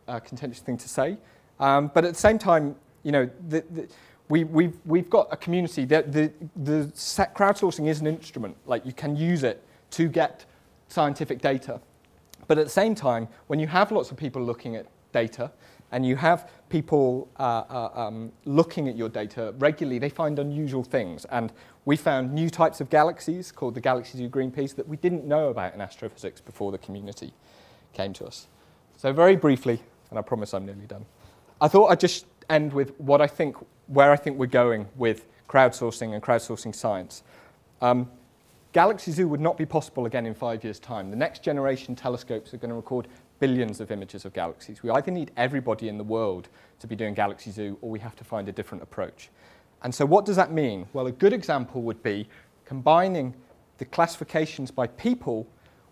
a, 0.09 0.17
a 0.17 0.21
contentious 0.21 0.61
thing 0.61 0.77
to 0.79 0.89
say. 0.89 1.17
Um, 1.61 1.91
but 1.95 2.05
at 2.05 2.15
the 2.15 2.19
same 2.19 2.39
time, 2.39 2.77
you 3.03 3.13
know, 3.13 3.31
the, 3.49 3.65
the, 3.71 3.89
we, 4.29 4.45
we've, 4.45 4.77
we've 4.85 5.11
got 5.11 5.29
a 5.31 5.37
community. 5.37 5.85
The, 5.85 6.03
the, 6.03 6.33
the 6.57 6.93
crowdsourcing 7.35 7.89
is 7.89 8.01
an 8.01 8.07
instrument. 8.07 8.57
Like, 8.67 8.85
you 8.87 8.93
can 8.93 9.17
use 9.17 9.43
it 9.43 9.63
to 9.91 10.09
get 10.09 10.45
scientific 10.89 11.41
data. 11.41 11.81
But 12.47 12.59
at 12.59 12.65
the 12.65 12.71
same 12.71 12.95
time, 12.95 13.29
when 13.47 13.59
you 13.59 13.67
have 13.67 13.93
lots 13.93 14.11
of 14.11 14.17
people 14.17 14.43
looking 14.43 14.77
at 14.77 14.87
data, 15.13 15.53
and 15.95 16.05
you 16.05 16.17
have 16.17 16.51
people 16.71 17.31
uh, 17.39 17.63
uh, 17.71 17.91
um, 17.95 18.33
looking 18.45 18.89
at 18.89 18.97
your 18.97 19.09
data 19.09 19.55
regularly, 19.59 20.01
they 20.01 20.09
find 20.09 20.41
unusual 20.41 20.83
things. 20.83 21.25
And 21.27 21.53
we 21.85 21.97
found 21.97 22.33
new 22.33 22.51
types 22.51 22.81
of 22.81 22.91
galaxies 22.91 23.53
called 23.53 23.77
the 23.77 23.81
Galaxy 23.81 24.19
Zoo 24.19 24.29
Green 24.29 24.51
Peas 24.51 24.75
that 24.75 24.89
we 24.89 24.97
didn't 24.97 25.25
know 25.25 25.51
about 25.51 25.73
in 25.73 25.81
astrophysics 25.81 26.41
before 26.41 26.73
the 26.73 26.79
community 26.79 27.33
came 27.93 28.13
to 28.15 28.25
us. 28.25 28.49
So 29.05 29.13
very 29.13 29.37
briefly, 29.37 29.79
and 30.09 30.19
I 30.19 30.23
promise 30.23 30.55
I'm 30.55 30.65
nearly 30.65 30.87
done, 30.87 31.05
I 31.61 31.69
thought 31.69 31.89
I'd 31.89 32.01
just 32.01 32.25
end 32.49 32.73
with 32.73 32.99
what 32.99 33.21
I 33.21 33.27
think, 33.27 33.55
where 33.87 34.11
I 34.11 34.17
think 34.17 34.39
we're 34.39 34.47
going 34.47 34.89
with 34.97 35.27
crowdsourcing 35.47 36.15
and 36.15 36.23
crowdsourcing 36.23 36.75
science. 36.75 37.23
Um, 37.83 38.11
Galaxy 38.73 39.13
Zoo 39.13 39.29
would 39.29 39.43
not 39.43 39.59
be 39.59 39.67
possible 39.67 40.07
again 40.07 40.25
in 40.25 40.33
five 40.33 40.65
years' 40.65 40.79
time. 40.79 41.11
The 41.11 41.19
next 41.19 41.43
generation 41.43 41.95
telescopes 41.95 42.55
are 42.55 42.57
going 42.57 42.71
to 42.71 42.77
record 42.77 43.09
billions 43.41 43.79
of 43.79 43.91
images 43.91 44.25
of 44.25 44.33
galaxies. 44.33 44.83
We 44.83 44.89
either 44.89 45.11
need 45.11 45.33
everybody 45.37 45.91
in 45.91 45.99
the 45.99 46.05
world 46.05 46.49
to 46.81 46.87
be 46.87 46.97
doing 46.97 47.13
Galaxy 47.13 47.51
Zoo 47.51 47.77
or 47.83 47.91
we 47.91 47.99
have 47.99 48.17
to 48.17 48.25
find 48.25 48.49
a 48.49 48.53
different 48.53 48.83
approach. 48.83 49.29
And 49.83 49.95
so, 49.95 50.07
what 50.07 50.25
does 50.25 50.37
that 50.37 50.51
mean? 50.51 50.87
Well, 50.95 51.09
a 51.09 51.13
good 51.13 51.35
example 51.35 51.83
would 51.83 52.03
be 52.03 52.27
combining 52.65 53.35
the 53.77 53.85
classifications 53.85 54.71
by 54.71 54.87
people 54.87 55.47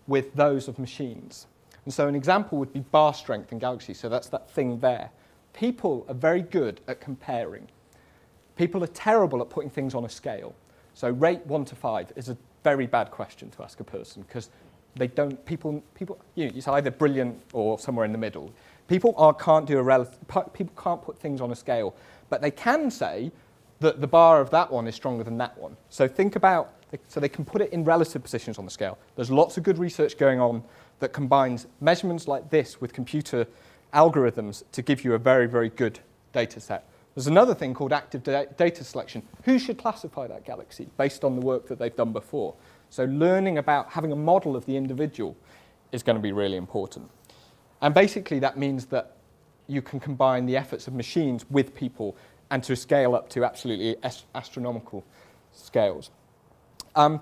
with 0.06 0.32
those 0.32 0.66
of 0.66 0.78
machines. 0.78 1.46
And 1.84 1.92
so, 1.92 2.06
an 2.06 2.14
example 2.14 2.58
would 2.58 2.72
be 2.72 2.80
bar 2.80 3.14
strength 3.14 3.52
in 3.52 3.58
galaxies. 3.58 3.98
So, 3.98 4.08
that's 4.08 4.28
that 4.28 4.50
thing 4.50 4.78
there. 4.80 5.10
People 5.52 6.04
are 6.08 6.14
very 6.14 6.42
good 6.42 6.80
at 6.88 7.00
comparing. 7.00 7.68
People 8.56 8.84
are 8.84 8.88
terrible 8.88 9.40
at 9.40 9.50
putting 9.50 9.70
things 9.70 9.94
on 9.94 10.04
a 10.04 10.08
scale. 10.08 10.54
So, 10.94 11.10
rate 11.10 11.44
1 11.46 11.64
to 11.66 11.74
5 11.74 12.12
is 12.16 12.28
a 12.28 12.36
very 12.62 12.86
bad 12.86 13.10
question 13.10 13.50
to 13.50 13.62
ask 13.62 13.80
a 13.80 13.84
person 13.84 14.22
because 14.22 14.50
they 14.94 15.06
don't, 15.06 15.44
people, 15.44 15.82
people 15.94 16.18
you 16.34 16.46
know, 16.46 16.52
it's 16.54 16.68
either 16.68 16.90
brilliant 16.90 17.40
or 17.52 17.78
somewhere 17.78 18.04
in 18.04 18.12
the 18.12 18.18
middle. 18.18 18.52
People 18.88 19.14
are, 19.16 19.32
can't 19.32 19.66
do 19.66 19.78
a 19.78 19.82
relative, 19.82 20.18
people 20.52 20.74
can't 20.82 21.02
put 21.02 21.18
things 21.18 21.40
on 21.40 21.50
a 21.50 21.56
scale, 21.56 21.94
but 22.28 22.42
they 22.42 22.50
can 22.50 22.90
say 22.90 23.32
that 23.80 24.00
the 24.00 24.06
bar 24.06 24.40
of 24.40 24.50
that 24.50 24.70
one 24.70 24.86
is 24.86 24.94
stronger 24.94 25.24
than 25.24 25.38
that 25.38 25.56
one. 25.58 25.76
So 25.88 26.06
think 26.06 26.36
about, 26.36 26.74
so 27.08 27.20
they 27.20 27.28
can 27.28 27.44
put 27.44 27.62
it 27.62 27.72
in 27.72 27.84
relative 27.84 28.22
positions 28.22 28.58
on 28.58 28.64
the 28.64 28.70
scale. 28.70 28.98
There's 29.16 29.30
lots 29.30 29.56
of 29.56 29.62
good 29.62 29.78
research 29.78 30.18
going 30.18 30.40
on 30.40 30.62
that 31.00 31.12
combines 31.12 31.66
measurements 31.80 32.28
like 32.28 32.50
this 32.50 32.80
with 32.80 32.92
computer 32.92 33.46
algorithms 33.94 34.64
to 34.72 34.82
give 34.82 35.04
you 35.04 35.14
a 35.14 35.18
very, 35.18 35.46
very 35.46 35.68
good 35.68 36.00
data 36.32 36.60
set. 36.60 36.88
There's 37.14 37.26
another 37.26 37.54
thing 37.54 37.74
called 37.74 37.92
active 37.92 38.22
da- 38.22 38.46
data 38.56 38.84
selection. 38.84 39.22
Who 39.44 39.58
should 39.58 39.78
classify 39.78 40.26
that 40.28 40.44
galaxy 40.44 40.88
based 40.96 41.24
on 41.24 41.34
the 41.38 41.44
work 41.44 41.68
that 41.68 41.78
they've 41.78 41.94
done 41.94 42.12
before? 42.12 42.54
So, 42.88 43.04
learning 43.04 43.58
about 43.58 43.90
having 43.90 44.12
a 44.12 44.16
model 44.16 44.56
of 44.56 44.64
the 44.66 44.76
individual 44.76 45.36
is 45.92 46.02
going 46.02 46.16
to 46.16 46.22
be 46.22 46.32
really 46.32 46.56
important. 46.56 47.10
And 47.82 47.92
basically, 47.94 48.38
that 48.38 48.56
means 48.56 48.86
that 48.86 49.16
you 49.66 49.82
can 49.82 50.00
combine 50.00 50.46
the 50.46 50.56
efforts 50.56 50.86
of 50.86 50.94
machines 50.94 51.44
with 51.50 51.74
people 51.74 52.16
and 52.50 52.62
to 52.64 52.76
scale 52.76 53.14
up 53.14 53.28
to 53.30 53.44
absolutely 53.44 53.96
astronomical 54.34 55.04
scales. 55.52 56.10
Um, 56.94 57.20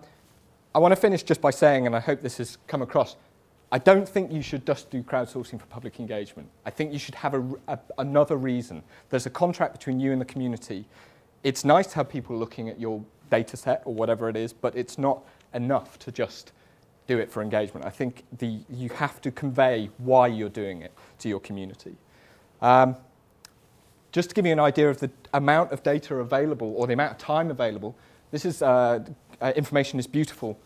I 0.74 0.78
want 0.78 0.92
to 0.92 1.00
finish 1.00 1.22
just 1.22 1.40
by 1.40 1.50
saying, 1.50 1.86
and 1.86 1.96
I 1.96 2.00
hope 2.00 2.22
this 2.22 2.38
has 2.38 2.58
come 2.66 2.82
across, 2.82 3.16
I 3.72 3.78
don't 3.78 4.08
think 4.08 4.32
you 4.32 4.42
should 4.42 4.66
just 4.66 4.90
do 4.90 5.02
crowdsourcing 5.02 5.60
for 5.60 5.66
public 5.66 6.00
engagement. 6.00 6.48
I 6.64 6.70
think 6.70 6.92
you 6.92 6.98
should 6.98 7.14
have 7.14 7.34
a, 7.34 7.44
a, 7.68 7.78
another 7.98 8.36
reason. 8.36 8.82
There's 9.10 9.26
a 9.26 9.30
contract 9.30 9.72
between 9.72 10.00
you 10.00 10.12
and 10.12 10.20
the 10.20 10.24
community. 10.24 10.86
It's 11.44 11.64
nice 11.64 11.86
to 11.88 11.96
have 11.96 12.08
people 12.08 12.36
looking 12.36 12.68
at 12.68 12.80
your 12.80 13.04
data 13.30 13.56
set 13.56 13.82
or 13.84 13.94
whatever 13.94 14.28
it 14.28 14.36
is, 14.36 14.52
but 14.52 14.76
it's 14.76 14.98
not 14.98 15.22
enough 15.54 15.98
to 16.00 16.12
just 16.12 16.52
do 17.06 17.18
it 17.18 17.30
for 17.30 17.42
engagement. 17.42 17.86
I 17.86 17.90
think 17.90 18.24
the, 18.38 18.60
you 18.68 18.88
have 18.90 19.20
to 19.22 19.30
convey 19.30 19.90
why 19.98 20.26
you're 20.26 20.48
doing 20.48 20.82
it 20.82 20.92
to 21.20 21.28
your 21.28 21.40
community. 21.40 21.96
Um, 22.60 22.96
just 24.12 24.30
to 24.30 24.34
give 24.34 24.46
you 24.46 24.52
an 24.52 24.60
idea 24.60 24.90
of 24.90 24.98
the 24.98 25.10
amount 25.32 25.72
of 25.72 25.82
data 25.82 26.16
available 26.16 26.74
or 26.76 26.86
the 26.86 26.92
amount 26.92 27.12
of 27.12 27.18
time 27.18 27.50
available, 27.50 27.96
this 28.32 28.44
is 28.44 28.62
uh, 28.62 29.04
uh, 29.40 29.52
information 29.56 29.98
is 29.98 30.06
beautiful 30.06 30.58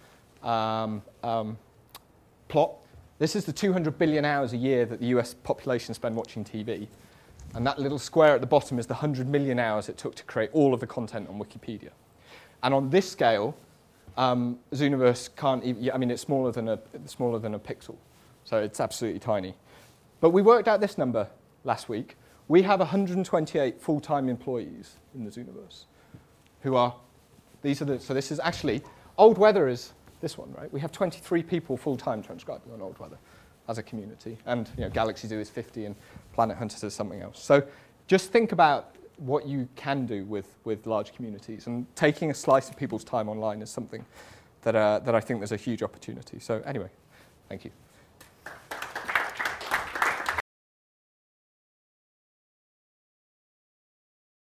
um, 0.42 1.02
um, 1.22 1.58
plot. 2.48 2.72
This 3.18 3.36
is 3.36 3.44
the 3.44 3.52
200 3.52 3.98
billion 3.98 4.24
hours 4.24 4.52
a 4.52 4.56
year 4.56 4.84
that 4.86 5.00
the 5.00 5.06
US 5.06 5.34
population 5.34 5.94
spend 5.94 6.16
watching 6.16 6.44
TV. 6.44 6.88
And 7.54 7.66
that 7.66 7.78
little 7.78 7.98
square 7.98 8.34
at 8.34 8.40
the 8.40 8.46
bottom 8.46 8.78
is 8.78 8.86
the 8.86 8.94
100 8.94 9.28
million 9.28 9.58
hours 9.58 9.88
it 9.88 9.96
took 9.96 10.14
to 10.16 10.24
create 10.24 10.50
all 10.52 10.74
of 10.74 10.80
the 10.80 10.86
content 10.86 11.28
on 11.28 11.38
Wikipedia. 11.38 11.90
And 12.62 12.74
on 12.74 12.90
this 12.90 13.10
scale, 13.10 13.56
um, 14.16 14.58
Zooniverse 14.72 15.34
can't 15.36 15.62
even, 15.64 15.90
I 15.92 15.98
mean, 15.98 16.10
it's 16.10 16.22
smaller 16.22 16.50
than, 16.50 16.68
a, 16.68 16.78
smaller 17.06 17.38
than 17.38 17.54
a 17.54 17.58
pixel, 17.58 17.96
so 18.44 18.58
it's 18.58 18.80
absolutely 18.80 19.20
tiny. 19.20 19.54
But 20.20 20.30
we 20.30 20.42
worked 20.42 20.66
out 20.66 20.80
this 20.80 20.98
number 20.98 21.28
last 21.64 21.88
week. 21.88 22.16
We 22.48 22.62
have 22.62 22.80
128 22.80 23.80
full-time 23.80 24.28
employees 24.28 24.96
in 25.14 25.24
the 25.24 25.30
Zooniverse 25.30 25.84
who 26.62 26.76
are, 26.76 26.94
these 27.64 27.82
are 27.82 27.86
the, 27.86 27.98
so 27.98 28.14
this 28.14 28.30
is 28.30 28.38
actually, 28.44 28.82
Old 29.18 29.38
Weather 29.38 29.66
is 29.68 29.94
this 30.20 30.38
one, 30.38 30.52
right? 30.52 30.72
We 30.72 30.80
have 30.80 30.92
23 30.92 31.42
people 31.42 31.76
full-time 31.76 32.22
transcribing 32.22 32.72
on 32.72 32.80
Old 32.80 32.98
Weather 32.98 33.18
as 33.68 33.78
a 33.78 33.82
community. 33.82 34.38
And 34.46 34.70
you 34.76 34.84
know, 34.84 34.90
Galaxy 34.90 35.26
Zoo 35.26 35.40
is 35.40 35.50
50 35.50 35.86
and 35.86 35.96
Planet 36.34 36.56
Hunters 36.58 36.84
is 36.84 36.94
something 36.94 37.22
else. 37.22 37.42
So 37.42 37.66
just 38.06 38.30
think 38.30 38.52
about 38.52 38.94
what 39.16 39.46
you 39.46 39.66
can 39.76 40.04
do 40.06 40.24
with, 40.24 40.56
with 40.64 40.86
large 40.86 41.14
communities. 41.14 41.66
And 41.66 41.86
taking 41.96 42.30
a 42.30 42.34
slice 42.34 42.68
of 42.68 42.76
people's 42.76 43.02
time 43.02 43.28
online 43.28 43.62
is 43.62 43.70
something 43.70 44.04
that, 44.62 44.76
uh, 44.76 44.98
that 45.00 45.14
I 45.14 45.20
think 45.20 45.40
there's 45.40 45.52
a 45.52 45.56
huge 45.56 45.82
opportunity. 45.82 46.40
So, 46.40 46.62
anyway, 46.66 46.88
thank 47.48 47.64
you. 47.64 47.70